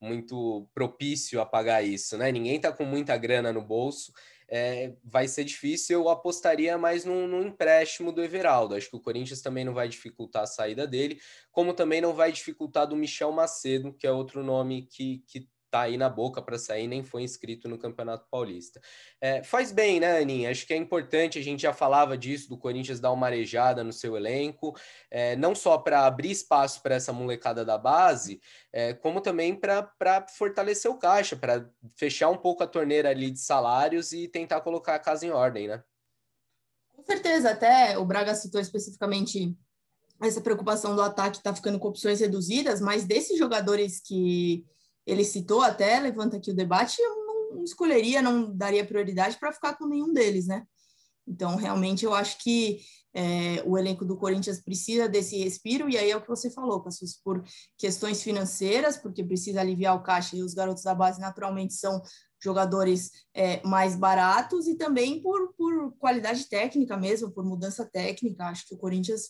[0.00, 2.32] muito propício a pagar isso, né?
[2.32, 4.12] Ninguém tá com muita grana no bolso.
[4.48, 6.00] É, vai ser difícil.
[6.00, 8.74] Eu apostaria mais no, no, empréstimo do Everaldo.
[8.74, 11.20] Acho que o Corinthians também não vai dificultar a saída dele,
[11.52, 15.82] como também não vai dificultar do Michel Macedo, que é outro nome que, que tá
[15.82, 18.80] aí na boca para sair, nem foi inscrito no Campeonato Paulista.
[19.20, 20.50] É, faz bem, né, Aninha?
[20.50, 23.92] Acho que é importante, a gente já falava disso, do Corinthians dar uma arejada no
[23.92, 24.74] seu elenco,
[25.10, 28.40] é, não só para abrir espaço para essa molecada da base,
[28.72, 33.40] é, como também para fortalecer o caixa, para fechar um pouco a torneira ali de
[33.40, 35.82] salários e tentar colocar a casa em ordem, né?
[36.94, 39.56] Com certeza, até o Braga citou especificamente
[40.26, 44.64] essa preocupação do ataque tá ficando com opções reduzidas, mas desses jogadores que
[45.08, 47.16] ele citou até, levanta aqui o debate, eu
[47.52, 50.64] não escolheria, não daria prioridade para ficar com nenhum deles, né?
[51.26, 52.80] Então, realmente, eu acho que
[53.14, 56.82] é, o elenco do Corinthians precisa desse respiro, e aí é o que você falou,
[56.82, 57.42] Cassus, por
[57.78, 62.02] questões financeiras, porque precisa aliviar o caixa, e os garotos da base naturalmente são
[62.42, 68.44] jogadores é, mais baratos, e também por, por qualidade técnica mesmo, por mudança técnica.
[68.44, 69.28] Acho que o Corinthians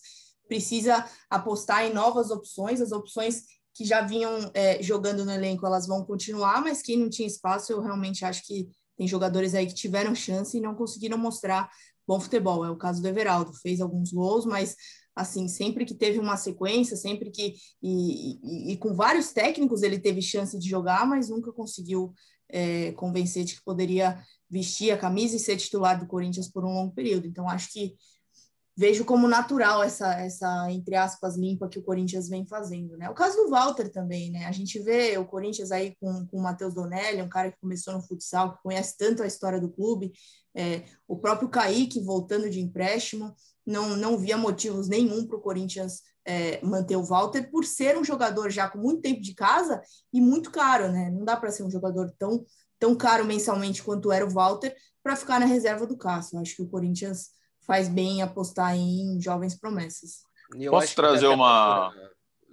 [0.49, 3.45] precisa apostar em novas opções, as opções
[3.79, 7.71] que já vinham é, jogando no elenco, elas vão continuar, mas quem não tinha espaço,
[7.71, 11.71] eu realmente acho que tem jogadores aí que tiveram chance e não conseguiram mostrar
[12.05, 12.65] bom futebol.
[12.65, 14.75] É o caso do Everaldo, fez alguns gols, mas
[15.15, 20.01] assim, sempre que teve uma sequência, sempre que e, e, e com vários técnicos ele
[20.01, 22.13] teve chance de jogar, mas nunca conseguiu
[22.49, 26.73] é, convencer de que poderia vestir a camisa e ser titular do Corinthians por um
[26.75, 27.29] longo período.
[27.29, 27.95] Então acho que
[28.79, 33.11] vejo como natural essa, essa, entre aspas, limpa que o Corinthians vem fazendo, né?
[33.11, 34.47] O caso do Walter também, né?
[34.47, 37.93] A gente vê o Corinthians aí com, com o Matheus Donelli, um cara que começou
[37.93, 40.13] no futsal, que conhece tanto a história do clube,
[40.55, 43.35] é, o próprio Kaique voltando de empréstimo,
[43.67, 48.05] não, não via motivos nenhum para o Corinthians é, manter o Walter, por ser um
[48.05, 51.11] jogador já com muito tempo de casa e muito caro, né?
[51.11, 52.47] Não dá para ser um jogador tão,
[52.79, 56.39] tão caro mensalmente quanto era o Walter para ficar na reserva do Cássio.
[56.39, 57.37] Acho que o Corinthians
[57.69, 60.23] faz bem apostar em jovens promessas.
[60.71, 61.93] Posso trazer uma.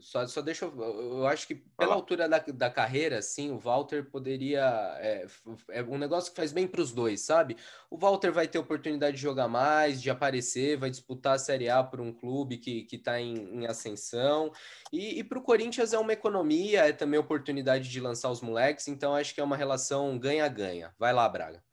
[0.02, 0.78] Só, só deixa eu.
[0.78, 1.96] Eu acho que pela ah.
[1.96, 4.62] altura da, da carreira, sim, o Walter poderia.
[5.00, 5.26] É,
[5.70, 7.56] é um negócio que faz bem para os dois, sabe?
[7.90, 11.82] O Walter vai ter oportunidade de jogar mais, de aparecer, vai disputar a Série A
[11.82, 14.52] por um clube que está em, em, ascensão.
[14.92, 18.90] E, e para o Corinthians é uma economia, é também oportunidade de lançar os moleques,
[18.90, 20.94] então acho que é uma relação ganha-ganha.
[21.00, 21.65] Vai lá, Braga.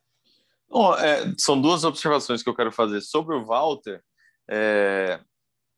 [0.72, 4.02] Bom, é, são duas observações que eu quero fazer sobre o Walter.
[4.50, 5.20] É,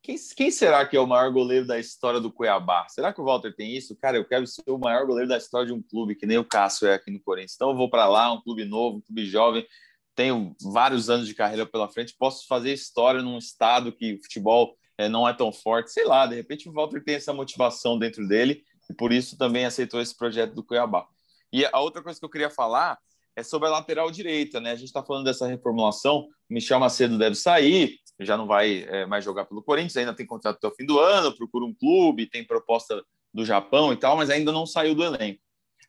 [0.00, 2.86] quem, quem, será que é o maior goleiro da história do Cuiabá?
[2.88, 3.96] Será que o Walter tem isso?
[3.96, 6.44] Cara, eu quero ser o maior goleiro da história de um clube, que nem o
[6.44, 7.54] Cássio é aqui no Corinthians.
[7.56, 9.66] Então eu vou para lá, um clube novo, um clube jovem.
[10.14, 14.76] Tenho vários anos de carreira pela frente, posso fazer história num estado que o futebol
[14.96, 15.90] é, não é tão forte.
[15.90, 19.64] Sei lá, de repente o Walter tem essa motivação dentro dele e por isso também
[19.64, 21.04] aceitou esse projeto do Cuiabá.
[21.52, 22.96] E a outra coisa que eu queria falar
[23.36, 24.72] é sobre a lateral direita, né?
[24.72, 26.28] A gente está falando dessa reformulação.
[26.48, 30.56] Michel Macedo deve sair, já não vai é, mais jogar pelo Corinthians, ainda tem contrato
[30.56, 34.30] até o fim do ano, procura um clube, tem proposta do Japão e tal, mas
[34.30, 35.40] ainda não saiu do elenco.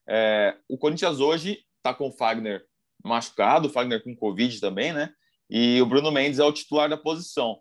[0.08, 2.66] É, o Corinthians hoje está com o Fagner
[3.04, 5.14] machucado, o Fagner com Covid também, né?
[5.50, 7.60] E o Bruno Mendes é o titular da posição.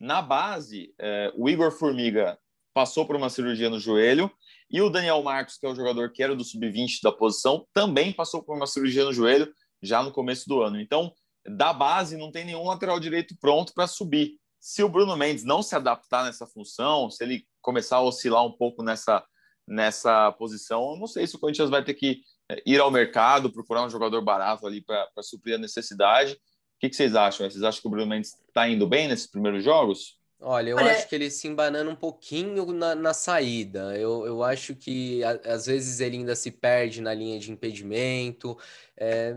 [0.00, 2.38] Na base, é, o Igor Formiga
[2.74, 4.30] passou por uma cirurgia no joelho
[4.70, 8.12] e o Daniel Marcos, que é o jogador que era do sub-20 da posição, também
[8.12, 9.52] passou por uma cirurgia no joelho
[9.82, 10.80] já no começo do ano.
[10.80, 11.12] Então,
[11.44, 14.38] da base, não tem nenhum lateral direito pronto para subir.
[14.60, 18.52] Se o Bruno Mendes não se adaptar nessa função, se ele começar a oscilar um
[18.52, 19.24] pouco nessa,
[19.66, 23.50] nessa posição, eu não sei se o Corinthians vai ter que é, ir ao mercado,
[23.50, 26.34] procurar um jogador barato ali para suprir a necessidade.
[26.34, 26.36] O
[26.78, 27.50] que, que vocês acham?
[27.50, 30.19] Vocês acham que o Bruno Mendes está indo bem nesses primeiros jogos?
[30.42, 30.92] Olha, eu Olha...
[30.92, 33.94] acho que ele se embanando um pouquinho na, na saída.
[33.96, 38.56] Eu, eu acho que a, às vezes ele ainda se perde na linha de impedimento.
[38.96, 39.36] É,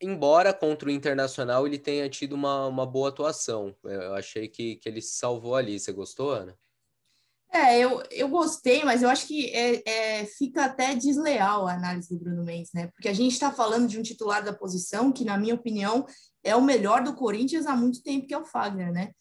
[0.00, 3.74] embora contra o Internacional ele tenha tido uma, uma boa atuação.
[3.82, 5.78] Eu achei que, que ele se salvou ali.
[5.78, 6.56] Você gostou, Ana?
[7.52, 12.08] É, eu, eu gostei, mas eu acho que é, é, fica até desleal a análise
[12.12, 12.88] do Bruno Mendes, né?
[12.88, 16.04] Porque a gente está falando de um titular da posição que, na minha opinião,
[16.42, 19.12] é o melhor do Corinthians há muito tempo, que é o Fagner, né?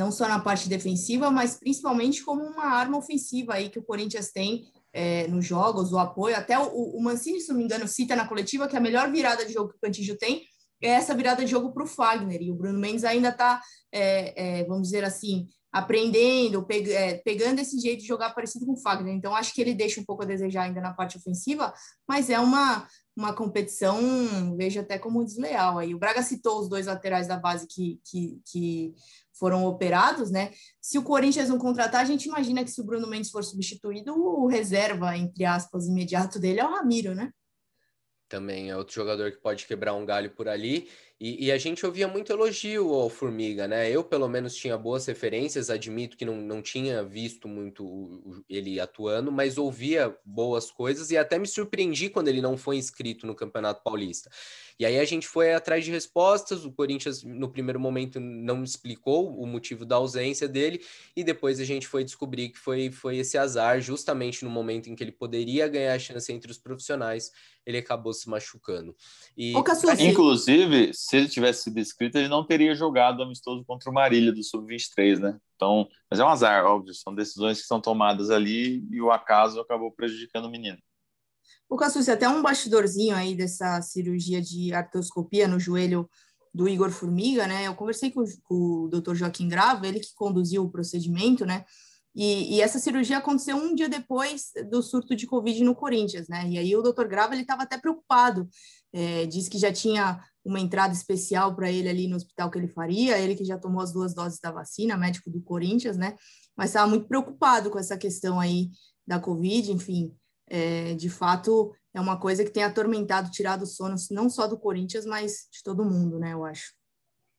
[0.00, 4.32] Não só na parte defensiva, mas principalmente como uma arma ofensiva aí que o Corinthians
[4.32, 6.34] tem é, nos jogos, o apoio.
[6.34, 9.44] Até o, o, Mancini, se não me engano, cita na coletiva que a melhor virada
[9.44, 10.42] de jogo que o Cantillo tem
[10.82, 12.40] é essa virada de jogo para o Fagner.
[12.40, 13.60] E o Bruno Mendes ainda está,
[13.92, 18.72] é, é, vamos dizer assim, aprendendo, pe é, pegando esse jeito de jogar parecido com
[18.72, 19.14] o Fagner.
[19.14, 21.74] Então, acho que ele deixa um pouco a desejar ainda na parte ofensiva,
[22.08, 25.78] mas é uma, uma competição, vejo até como desleal.
[25.78, 28.94] Aí o Braga citou os dois laterais da base que, que, que
[29.40, 30.52] foram operados, né?
[30.80, 34.14] Se o Corinthians não contratar, a gente imagina que se o Bruno Mendes for substituído,
[34.14, 37.32] o reserva, entre aspas, imediato dele é o Ramiro, né?
[38.28, 40.88] Também é outro jogador que pode quebrar um galho por ali.
[41.20, 43.90] E, e, a gente ouvia muito elogio ao Formiga, né?
[43.90, 49.30] Eu, pelo menos, tinha boas referências, admito que não, não tinha visto muito ele atuando,
[49.30, 53.82] mas ouvia boas coisas e até me surpreendi quando ele não foi inscrito no Campeonato
[53.82, 54.30] Paulista.
[54.78, 59.38] E aí a gente foi atrás de respostas, o Corinthians, no primeiro momento, não explicou
[59.38, 60.82] o motivo da ausência dele,
[61.14, 64.94] e depois a gente foi descobrir que foi, foi esse azar, justamente no momento em
[64.94, 67.30] que ele poderia ganhar a chance entre os profissionais,
[67.66, 68.96] ele acabou se machucando.
[69.36, 69.52] E,
[70.10, 74.44] Inclusive, se ele tivesse sido inscrito, ele não teria jogado amistoso contra o Marília do
[74.44, 75.36] Sub-23, né?
[75.56, 79.58] Então, mas é um azar, óbvio, são decisões que são tomadas ali e o acaso
[79.58, 80.78] acabou prejudicando o menino.
[81.68, 86.08] O Cassucci, até um bastidorzinho aí dessa cirurgia de artroscopia no joelho
[86.54, 87.66] do Igor Formiga, né?
[87.66, 89.14] Eu conversei com, o Dr.
[89.16, 91.64] Joaquim Grava, ele que conduziu o procedimento, né?
[92.14, 96.48] E, e, essa cirurgia aconteceu um dia depois do surto de Covid no Corinthians, né?
[96.48, 98.48] E aí o doutor Grava ele estava até preocupado,
[98.92, 102.68] é, disse que já tinha uma entrada especial para ele ali no hospital que ele
[102.68, 106.16] faria, ele que já tomou as duas doses da vacina, médico do Corinthians, né?
[106.56, 108.70] Mas estava muito preocupado com essa questão aí
[109.06, 110.14] da Covid, enfim,
[110.48, 114.58] é, de fato é uma coisa que tem atormentado, tirado o sono não só do
[114.58, 116.32] Corinthians, mas de todo mundo, né?
[116.32, 116.72] Eu acho.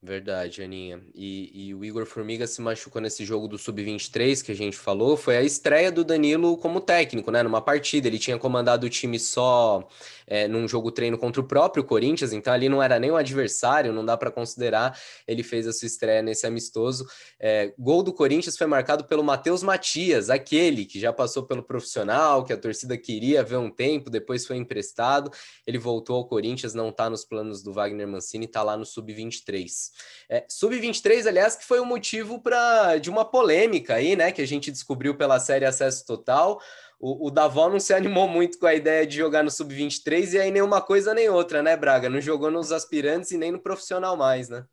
[0.03, 0.99] Verdade, Aninha.
[1.13, 5.15] E, e, o Igor Formiga se machucou nesse jogo do Sub-23 que a gente falou.
[5.15, 7.43] Foi a estreia do Danilo como técnico, né?
[7.43, 8.07] Numa partida.
[8.07, 9.87] Ele tinha comandado o time só
[10.25, 13.93] é, num jogo treino contra o próprio Corinthians, então ali não era nem um adversário,
[13.93, 14.97] não dá para considerar.
[15.27, 17.05] Ele fez a sua estreia nesse amistoso.
[17.39, 22.43] É, gol do Corinthians foi marcado pelo Matheus Matias, aquele que já passou pelo profissional,
[22.43, 25.29] que a torcida queria ver um tempo, depois foi emprestado.
[25.67, 29.90] Ele voltou ao Corinthians, não está nos planos do Wagner Mancini, está lá no Sub-23.
[30.29, 32.41] É, Sub-23, aliás, que foi o um motivo
[33.01, 34.31] de uma polêmica aí, né?
[34.31, 36.61] Que a gente descobriu pela série Acesso Total.
[36.99, 40.39] O, o Davó não se animou muito com a ideia de jogar no Sub-23 e
[40.39, 42.09] aí nenhuma coisa nem outra, né, Braga?
[42.09, 44.65] Não jogou nos aspirantes e nem no profissional mais, né?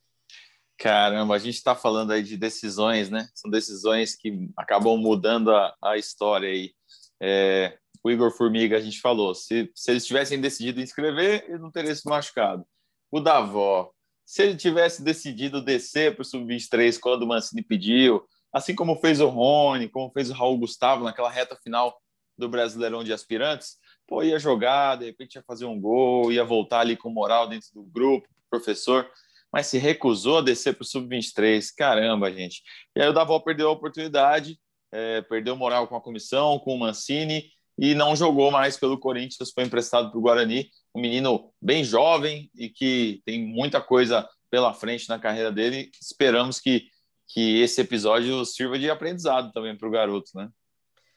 [0.78, 3.28] Caramba, a gente está falando aí de decisões, né?
[3.34, 6.72] São decisões que acabam mudando a, a história aí.
[7.20, 11.72] É, o Igor Formiga, a gente falou, se, se eles tivessem decidido inscrever, ele não
[11.72, 12.64] teria se machucado.
[13.10, 13.90] O Davó,
[14.28, 18.22] se ele tivesse decidido descer para o Sub-23 quando o Mancini pediu,
[18.52, 21.98] assim como fez o Rony, como fez o Raul Gustavo naquela reta final
[22.36, 26.80] do Brasileirão de Aspirantes, pô, ia jogar, de repente ia fazer um gol, ia voltar
[26.80, 29.10] ali com moral dentro do grupo, professor,
[29.50, 31.66] mas se recusou a descer para o Sub-23.
[31.74, 32.60] Caramba, gente.
[32.94, 34.60] E aí o Davó perdeu a oportunidade,
[34.92, 39.52] é, perdeu moral com a comissão, com o Mancini, e não jogou mais pelo Corinthians,
[39.52, 44.74] foi emprestado para o Guarani um menino bem jovem e que tem muita coisa pela
[44.74, 45.90] frente na carreira dele.
[46.00, 46.88] Esperamos que,
[47.28, 50.48] que esse episódio sirva de aprendizado também para o garoto, né?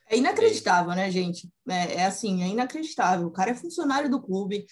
[0.07, 1.49] É inacreditável, né, gente?
[1.69, 3.27] É, é, assim, é inacreditável.
[3.27, 4.65] O cara é funcionário do clube,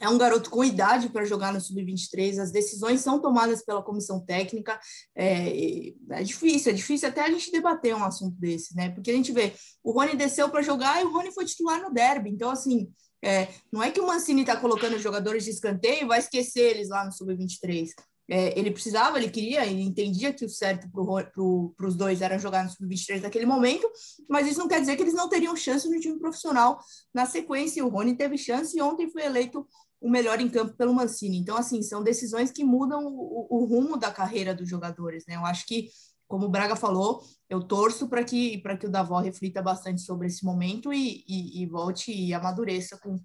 [0.00, 4.20] é um garoto com idade para jogar no Sub-23, as decisões são tomadas pela comissão
[4.20, 4.78] técnica.
[5.14, 8.90] É, é, difícil, é difícil até a gente debater um assunto desse, né?
[8.90, 11.92] Porque a gente vê, o Rony desceu para jogar e o Rony foi titular no
[11.92, 12.30] derby.
[12.30, 12.88] Então, assim,
[13.22, 16.60] é, não é que o Mancini está colocando os jogadores de escanteio e vai esquecer
[16.60, 17.90] eles lá no Sub-23.
[18.30, 22.62] É, ele precisava, ele queria, ele entendia que o certo para os dois era jogar
[22.62, 23.90] no Sub-23 naquele momento,
[24.28, 26.78] mas isso não quer dizer que eles não teriam chance no time profissional
[27.12, 27.84] na sequência.
[27.84, 29.66] O Rony teve chance e ontem foi eleito
[30.00, 31.38] o melhor em campo pelo Mancini.
[31.38, 35.36] Então, assim, são decisões que mudam o, o rumo da carreira dos jogadores, né?
[35.36, 35.88] Eu acho que
[36.28, 40.44] como o Braga falou, eu torço para que, que o Davó reflita bastante sobre esse
[40.44, 43.18] momento e, e, e, volte e amadureça com,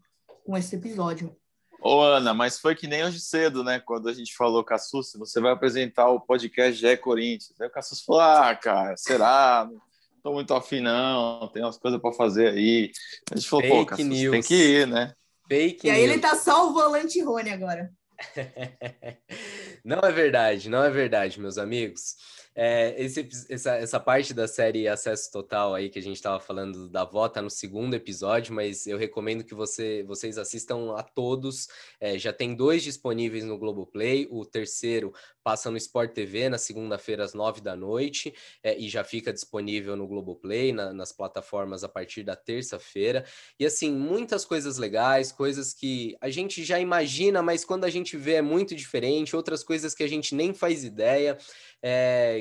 [0.45, 1.35] com esse episódio.
[1.81, 3.77] Ô, Ana, mas foi que nem hoje cedo, né?
[3.77, 7.59] Quando a gente falou, Cassus, você vai apresentar o podcast Gé Corinthians.
[7.59, 9.69] Aí o Cassus falou: ah, cara, será?
[9.69, 9.81] Não
[10.23, 12.89] tô muito afim, não, tem umas coisas para fazer aí.
[13.29, 15.13] A gente falou: Fake pô, Cassus, tem que ir, né?
[15.47, 16.11] Fake e aí news.
[16.11, 17.91] ele tá só o volante Rony agora.
[19.83, 22.15] não é verdade, não é verdade, meus amigos.
[22.55, 26.87] É, esse, essa, essa parte da série Acesso Total aí que a gente estava falando
[26.87, 31.67] da avó tá no segundo episódio, mas eu recomendo que você, vocês assistam a todos.
[31.99, 37.23] É, já tem dois disponíveis no Globoplay, o terceiro passa no Sport TV na segunda-feira
[37.23, 38.33] às nove da noite
[38.63, 43.25] é, e já fica disponível no Globoplay, na, nas plataformas a partir da terça-feira.
[43.59, 48.15] E assim, muitas coisas legais, coisas que a gente já imagina, mas quando a gente
[48.15, 51.37] vê é muito diferente, outras coisas que a gente nem faz ideia.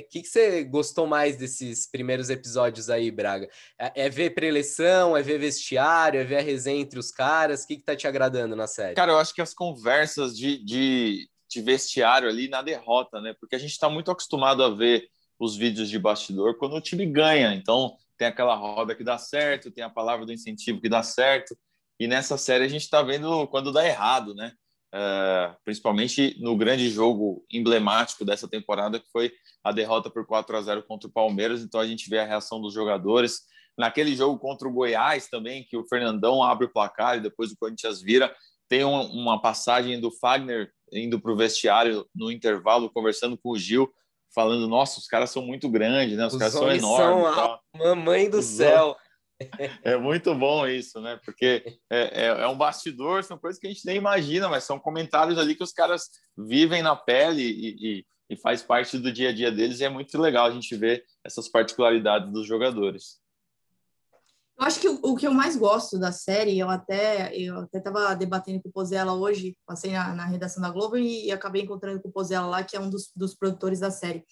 [0.07, 3.49] O que, que você gostou mais desses primeiros episódios aí, Braga?
[3.79, 7.65] É, é ver preleção, é ver vestiário, é ver a resenha entre os caras?
[7.65, 8.95] O que, que tá te agradando na série?
[8.95, 13.35] Cara, eu acho que as conversas de, de, de vestiário ali na derrota, né?
[13.41, 17.07] Porque a gente está muito acostumado a ver os vídeos de bastidor quando o time
[17.07, 17.55] ganha.
[17.55, 21.57] Então, tem aquela roda que dá certo, tem a palavra do incentivo que dá certo.
[21.99, 24.53] E nessa série a gente está vendo quando dá errado, né?
[24.95, 29.33] Uh, principalmente no grande jogo emblemático dessa temporada, que foi
[29.65, 31.63] a derrota por 4 a 0 contra o Palmeiras.
[31.63, 33.41] Então a gente vê a reação dos jogadores.
[33.77, 37.57] Naquele jogo contra o Goiás também, que o Fernandão abre o placar e depois o
[37.57, 38.35] Corinthians vira,
[38.69, 43.93] tem uma passagem do Fagner indo para o vestiário no intervalo, conversando com o Gil,
[44.35, 46.27] falando: Nossa, os caras são muito grandes, né?
[46.27, 47.35] Os, os caras são enormes.
[47.35, 48.97] São mamãe do os céu.
[49.83, 51.19] É muito bom isso, né?
[51.25, 54.79] Porque é, é, é, um bastidor, são coisas que a gente nem imagina, mas são
[54.79, 59.31] comentários ali que os caras vivem na pele e, e, e faz parte do dia
[59.31, 59.81] a dia deles.
[59.81, 63.23] E é muito legal a gente ver essas particularidades dos jogadores.
[64.59, 67.79] Eu acho que o, o que eu mais gosto da série, eu até eu até
[67.79, 71.63] estava debatendo com o Pozella hoje, passei na, na redação da Globo e, e, acabei
[71.63, 74.25] encontrando com o Pozella lá, que é um dos, dos produtores da série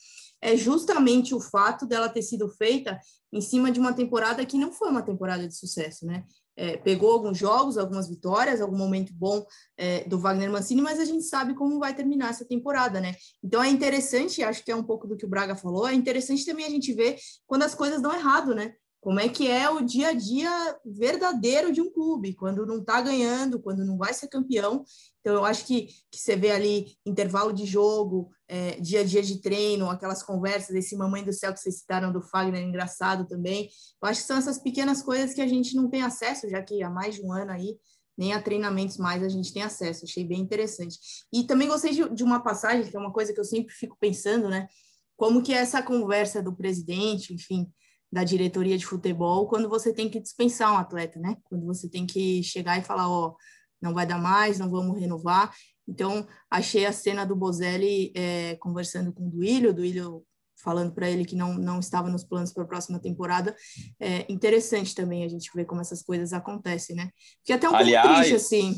[0.43, 2.99] é justamente o fato dela ter sido feita
[3.33, 6.25] em cima de uma temporada que não foi uma temporada de sucesso, né?
[6.57, 9.47] É, pegou alguns jogos, algumas vitórias, algum momento bom
[9.79, 13.15] é, do Wagner Mancini, mas a gente sabe como vai terminar essa temporada, né?
[13.43, 16.45] Então é interessante, acho que é um pouco do que o Braga falou, é interessante
[16.45, 17.17] também a gente ver
[17.47, 18.75] quando as coisas dão errado, né?
[19.01, 23.01] Como é que é o dia a dia verdadeiro de um clube, quando não está
[23.01, 24.85] ganhando, quando não vai ser campeão.
[25.21, 29.23] Então, eu acho que, que você vê ali intervalo de jogo, é, dia a dia
[29.23, 33.71] de treino, aquelas conversas, esse Mamãe do Céu que vocês citaram do Fagner, engraçado também.
[34.03, 36.83] Eu acho que são essas pequenas coisas que a gente não tem acesso, já que
[36.83, 37.79] há mais de um ano aí,
[38.19, 40.05] nem a treinamentos mais a gente tem acesso.
[40.05, 40.99] Achei bem interessante.
[41.33, 43.97] E também gostei de, de uma passagem, que é uma coisa que eu sempre fico
[43.99, 44.69] pensando, né?
[45.17, 47.67] Como que é essa conversa do presidente, enfim,
[48.13, 51.37] da diretoria de futebol quando você tem que dispensar um atleta, né?
[51.45, 53.35] Quando você tem que chegar e falar, ó,
[53.81, 55.55] não vai dar mais, não vamos renovar.
[55.87, 60.25] Então, achei a cena do Bozelli é, conversando com o Duílio, o Duílio
[60.63, 63.57] falando para ele que não, não estava nos planos para a próxima temporada.
[63.99, 67.11] É interessante também a gente ver como essas coisas acontecem, né?
[67.39, 68.75] Porque até um aliás, pouco triste, assim.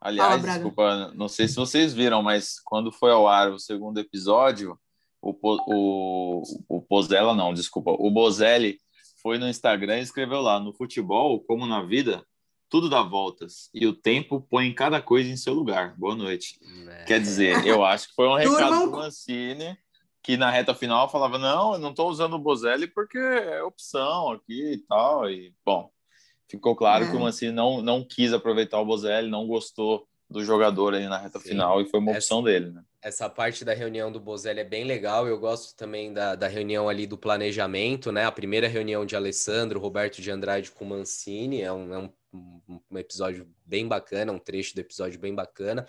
[0.00, 3.98] Aliás, Fala, desculpa, não sei se vocês viram, mas quando foi ao ar o segundo
[3.98, 4.78] episódio,
[5.22, 8.78] o, o, o Pozella, não, desculpa, o Bozelli
[9.22, 12.26] foi no Instagram e escreveu lá: no futebol, como na vida,
[12.68, 15.96] tudo dá voltas e o tempo põe cada coisa em seu lugar.
[15.96, 16.58] Boa noite.
[16.88, 17.04] É.
[17.04, 19.78] Quer dizer, eu acho que foi um recado do Mancini
[20.22, 24.32] que na reta final falava: não, eu não estou usando o Bozelli porque é opção
[24.32, 25.30] aqui e tal.
[25.30, 25.90] E, bom,
[26.48, 27.10] ficou claro é.
[27.10, 31.18] que o Mancini não, não quis aproveitar o Bozelli, não gostou do jogador aí na
[31.18, 31.50] reta Sim.
[31.50, 32.82] final e foi uma opção essa, dele, né?
[33.00, 35.28] Essa parte da reunião do Bozelli é bem legal.
[35.28, 38.24] Eu gosto também da, da reunião ali do planejamento, né?
[38.24, 42.98] A primeira reunião de Alessandro, Roberto de Andrade com Mancini é um, é um um
[42.98, 45.86] episódio bem bacana, um trecho do episódio bem bacana.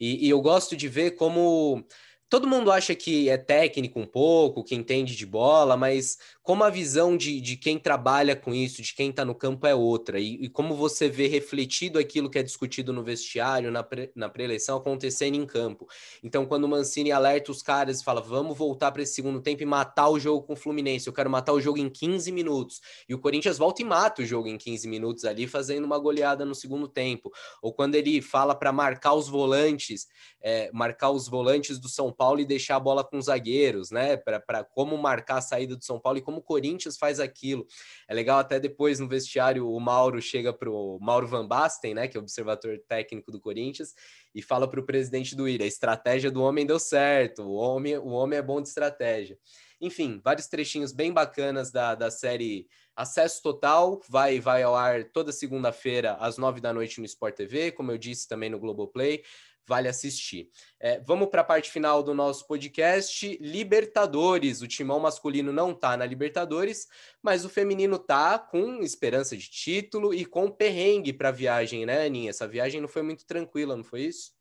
[0.00, 1.86] E, e, eu gosto de ver como
[2.32, 6.70] todo mundo acha que é técnico um pouco, que entende de bola, mas como a
[6.70, 10.36] visão de, de quem trabalha com isso, de quem está no campo é outra, e,
[10.36, 15.44] e, como você vê refletido aquilo que é discutido no vestiário, na, pré-eleição, acontecendo em
[15.44, 15.86] campo.
[16.22, 19.62] Então, quando o Mancini alerta os caras e fala, vamos voltar para esse segundo tempo
[19.62, 22.80] e matar o jogo com o Fluminense, eu quero matar o jogo em 15 minutos,
[23.06, 26.46] e o Corinthians volta e mata o jogo em 15 minutos ali, fazendo uma goleada
[26.46, 27.30] no segundo tempo.
[27.60, 30.08] Ou quando ele fala para marcar os volantes,
[30.40, 34.16] é, marcar os volantes do São Paulo e deixar a bola com os zagueiros, né,
[34.16, 37.66] para como marcar a saída do São Paulo e como o Corinthians faz aquilo.
[38.08, 42.08] É legal até depois no vestiário o Mauro chega para o Mauro Van Basten, né,
[42.08, 43.94] que é observador técnico do Corinthians,
[44.34, 47.98] e fala para o presidente do IRA, a estratégia do homem deu certo, o homem,
[47.98, 49.38] o homem é bom de estratégia.
[49.80, 55.32] Enfim, vários trechinhos bem bacanas da, da série Acesso Total, vai, vai ao ar toda
[55.32, 59.24] segunda-feira às nove da noite no Sport TV, como eu disse também no Globoplay
[59.66, 60.48] vale assistir.
[60.80, 63.38] É, vamos para a parte final do nosso podcast.
[63.40, 64.62] Libertadores.
[64.62, 66.86] O timão masculino não está na Libertadores,
[67.22, 72.06] mas o feminino tá com esperança de título e com perrengue para a viagem, né,
[72.06, 72.30] Aninha?
[72.30, 74.32] Essa viagem não foi muito tranquila, não foi isso?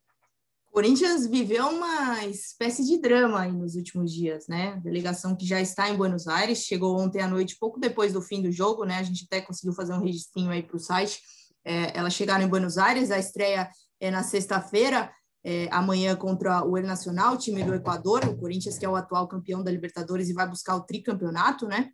[0.71, 4.69] Corinthians viveu uma espécie de drama aí nos últimos dias, né?
[4.69, 8.21] A delegação que já está em Buenos Aires chegou ontem à noite, pouco depois do
[8.21, 8.95] fim do jogo, né?
[8.95, 11.21] A gente até conseguiu fazer um registrinho aí para o site.
[11.65, 13.69] É, elas chegaram em Buenos Aires, a estreia
[14.01, 18.85] é, na sexta-feira, é, amanhã contra o El Nacional, time do Equador, o Corinthians que
[18.85, 21.89] é o atual campeão da Libertadores e vai buscar o tricampeonato, né?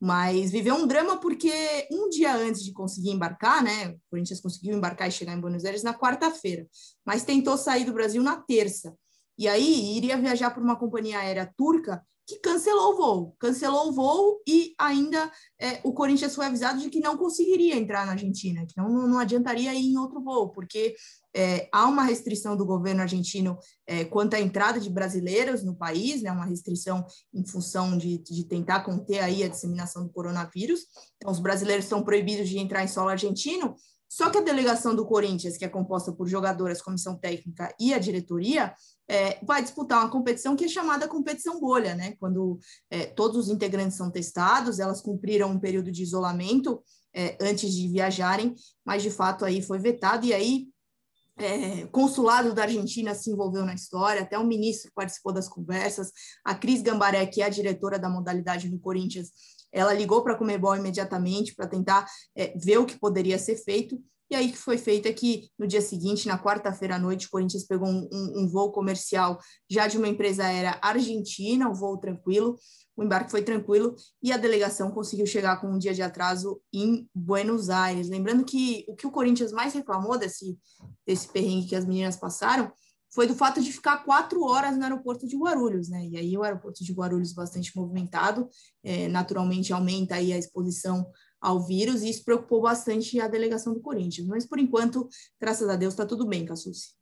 [0.00, 1.52] Mas viveu um drama porque
[1.90, 3.88] um dia antes de conseguir embarcar, né?
[3.88, 6.66] O Corinthians conseguiu embarcar e chegar em Buenos Aires na quarta-feira,
[7.04, 8.94] mas tentou sair do Brasil na terça.
[9.36, 13.92] E aí iria viajar por uma companhia aérea turca que cancelou o voo, cancelou o
[13.92, 18.66] voo e ainda é, o Corinthians foi avisado de que não conseguiria entrar na Argentina,
[18.66, 20.94] que não, não adiantaria ir em outro voo, porque
[21.34, 26.20] é, há uma restrição do governo argentino é, quanto à entrada de brasileiros no país,
[26.20, 27.02] né, uma restrição
[27.32, 30.80] em função de, de tentar conter aí a disseminação do coronavírus.
[31.16, 33.74] Então, os brasileiros estão proibidos de entrar em solo argentino,
[34.06, 37.98] só que a delegação do Corinthians, que é composta por jogadoras, comissão técnica e a
[37.98, 38.74] diretoria,
[39.08, 42.14] é, vai disputar uma competição que é chamada competição bolha, né?
[42.20, 42.58] Quando
[42.90, 46.82] é, todos os integrantes são testados, elas cumpriram um período de isolamento
[47.14, 48.54] é, antes de viajarem,
[48.84, 50.68] mas de fato aí foi vetado, e aí
[51.38, 56.12] é, consulado da Argentina se envolveu na história, até o ministro participou das conversas,
[56.44, 59.30] a Cris Gambaré, que é a diretora da modalidade no Corinthians,
[59.72, 62.06] ela ligou para a Comebol imediatamente para tentar
[62.36, 64.02] é, ver o que poderia ser feito.
[64.30, 67.30] E aí que foi feito é que no dia seguinte, na quarta-feira à noite, o
[67.30, 71.96] Corinthians pegou um, um, um, voo comercial já de uma empresa aérea argentina, um voo
[71.96, 72.58] tranquilo,
[72.96, 77.08] o embarque foi tranquilo e a delegação conseguiu chegar com um dia de atraso em
[77.14, 78.08] Buenos Aires.
[78.08, 80.58] Lembrando que o que o Corinthians mais reclamou desse,
[81.06, 82.70] desse perrengue que as meninas passaram
[83.10, 86.06] foi do fato de ficar quatro horas no aeroporto de Guarulhos, né?
[86.06, 88.48] E aí o aeroporto de Guarulhos bastante movimentado,
[88.84, 91.10] é, naturalmente aumenta aí a exposição
[91.40, 94.26] ao vírus e isso preocupou bastante a delegação do Corinthians.
[94.26, 95.08] Mas por enquanto,
[95.40, 96.98] graças a Deus, está tudo bem, Cassucci.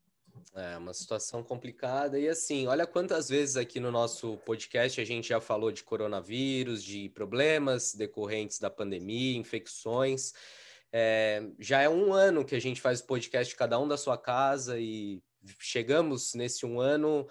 [0.55, 2.19] É uma situação complicada.
[2.19, 6.83] E assim, olha quantas vezes aqui no nosso podcast a gente já falou de coronavírus,
[6.83, 10.33] de problemas decorrentes da pandemia, infecções.
[10.91, 14.17] É, já é um ano que a gente faz o podcast cada um da sua
[14.17, 15.23] casa e
[15.59, 17.27] chegamos nesse um ano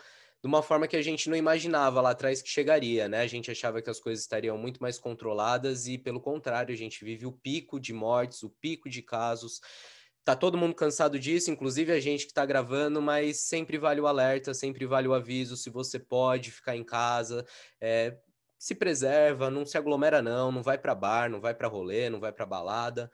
[0.45, 3.21] de uma forma que a gente não imaginava lá atrás que chegaria, né?
[3.21, 7.03] A gente achava que as coisas estariam muito mais controladas e, pelo contrário, a gente
[7.03, 9.59] vive o pico de mortes, o pico de casos.
[10.23, 14.05] Tá todo mundo cansado disso, inclusive a gente que está gravando, mas sempre vale o
[14.05, 15.57] alerta, sempre vale o aviso.
[15.57, 17.43] Se você pode ficar em casa,
[17.81, 18.15] é,
[18.55, 22.19] se preserva, não se aglomera não, não vai para bar, não vai para rolê, não
[22.19, 23.09] vai para balada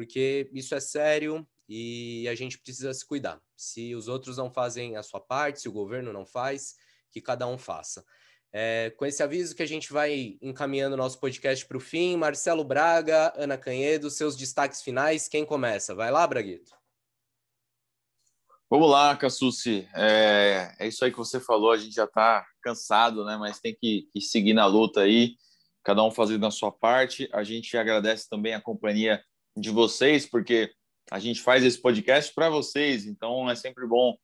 [0.00, 3.40] porque isso é sério e a gente precisa se cuidar.
[3.56, 6.74] Se os outros não fazem a sua parte, se o governo não faz,
[7.12, 8.04] que cada um faça.
[8.52, 12.64] É, com esse aviso que a gente vai encaminhando nosso podcast para o fim, Marcelo
[12.64, 15.94] Braga, Ana Canhedo, seus destaques finais, quem começa?
[15.94, 16.72] Vai lá, Braguito.
[18.68, 19.88] Vamos lá, Cassucci.
[19.94, 23.36] É, é isso aí que você falou, a gente já está cansado, né?
[23.36, 25.36] Mas tem que, que seguir na luta aí,
[25.84, 27.28] cada um fazendo a sua parte.
[27.32, 29.22] A gente agradece também a companhia
[29.56, 30.72] de vocês, porque
[31.10, 34.16] a gente faz esse podcast para vocês, então é sempre bom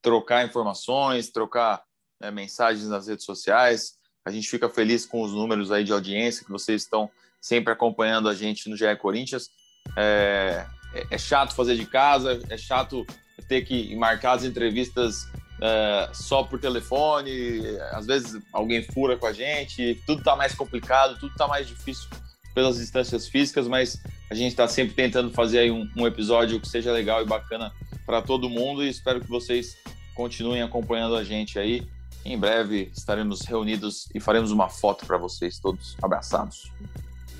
[0.00, 1.82] trocar informações, trocar
[2.20, 3.98] né, mensagens nas redes sociais.
[4.24, 7.10] A gente fica feliz com os números aí de audiência que vocês estão
[7.40, 9.50] sempre acompanhando a gente no GE Corinthians.
[9.96, 13.06] É, é, é chato fazer de casa, é chato
[13.48, 15.26] ter que marcar as entrevistas
[15.60, 17.60] é, só por telefone,
[17.92, 22.08] às vezes alguém fura com a gente, tudo está mais complicado, tudo está mais difícil
[22.54, 23.98] pelas distâncias físicas, mas
[24.30, 27.72] a gente está sempre tentando fazer aí um, um, episódio que seja legal e bacana
[28.06, 29.76] para todo mundo e espero que vocês
[30.14, 31.82] continuem acompanhando a gente aí.
[32.24, 36.70] Em breve estaremos reunidos e faremos uma foto para vocês todos abraçados.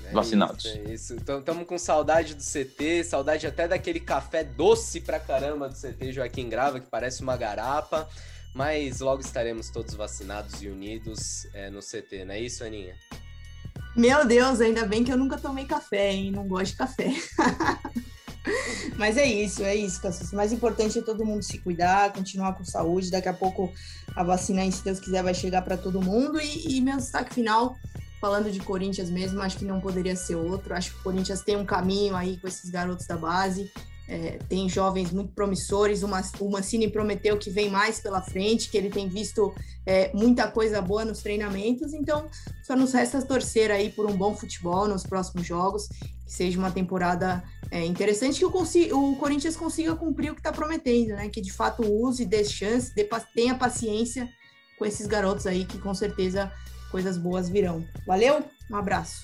[0.05, 0.65] É vacinados.
[0.65, 1.15] Isso, é isso.
[1.15, 6.49] Estamos com saudade do CT, saudade até daquele café doce pra caramba do CT Joaquim
[6.49, 8.09] Grava, que parece uma garapa.
[8.53, 12.97] Mas logo estaremos todos vacinados e unidos é, no CT, não é isso, Aninha?
[13.95, 16.31] Meu Deus, ainda bem que eu nunca tomei café, hein?
[16.31, 17.11] Não gosto de café.
[18.97, 20.31] Mas é isso, é isso, Cassus.
[20.31, 23.11] O mais importante é todo mundo se cuidar, continuar com saúde.
[23.11, 23.71] Daqui a pouco
[24.15, 26.39] a vacina, se Deus quiser, vai chegar para todo mundo.
[26.39, 27.77] E, e meu destaque final,
[28.19, 30.73] falando de Corinthians mesmo, acho que não poderia ser outro.
[30.73, 33.71] Acho que o Corinthians tem um caminho aí com esses garotos da base.
[34.11, 36.03] É, tem jovens muito promissores.
[36.03, 39.55] O Mancini prometeu que vem mais pela frente, que ele tem visto
[39.85, 41.93] é, muita coisa boa nos treinamentos.
[41.93, 42.27] Então,
[42.61, 46.71] só nos resta torcer aí por um bom futebol nos próximos jogos, que seja uma
[46.71, 47.41] temporada
[47.71, 51.29] é, interessante, que o, o, Corinthians consiga cumprir o que está prometendo, né?
[51.29, 54.27] Que de fato use, dê chance, dê, tenha paciência
[54.77, 56.51] com esses garotos aí, que com certeza
[56.91, 57.85] coisas boas virão.
[58.05, 59.23] Valeu, um abraço.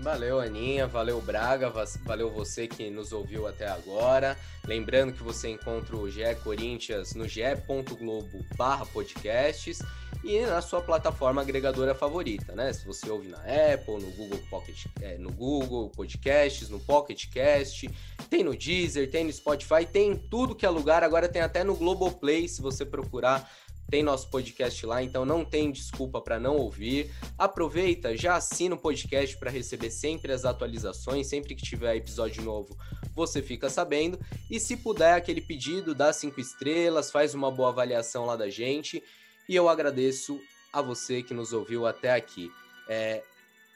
[0.00, 1.72] Valeu, Aninha, valeu, Braga,
[2.04, 4.38] valeu você que nos ouviu até agora.
[4.64, 9.80] Lembrando que você encontra o GE Corinthians no ge.globo barra podcasts
[10.22, 12.72] e na sua plataforma agregadora favorita, né?
[12.72, 17.90] Se você ouve na Apple, no Google Pocket, é, no Google Podcasts, no Pocket Cast,
[18.30, 21.64] tem no Deezer, tem no Spotify, tem em tudo que é lugar, agora tem até
[21.64, 23.50] no Globoplay, se você procurar
[23.90, 27.10] tem nosso podcast lá, então não tem desculpa para não ouvir.
[27.38, 32.76] Aproveita, já assina o podcast para receber sempre as atualizações, sempre que tiver episódio novo,
[33.14, 34.18] você fica sabendo.
[34.50, 39.02] E se puder, aquele pedido, dá cinco estrelas, faz uma boa avaliação lá da gente.
[39.48, 40.38] E eu agradeço
[40.72, 42.50] a você que nos ouviu até aqui.
[42.88, 43.22] É,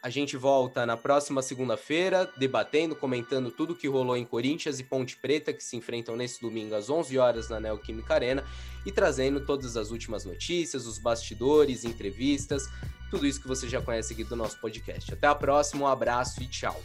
[0.03, 5.15] a gente volta na próxima segunda-feira, debatendo, comentando tudo que rolou em Corinthians e Ponte
[5.15, 8.43] Preta, que se enfrentam nesse domingo às 11 horas na Neoquímica Arena,
[8.85, 12.67] e trazendo todas as últimas notícias, os bastidores, entrevistas,
[13.09, 15.13] tudo isso que você já conhece aqui do nosso podcast.
[15.13, 16.77] Até a próxima, um abraço e tchau.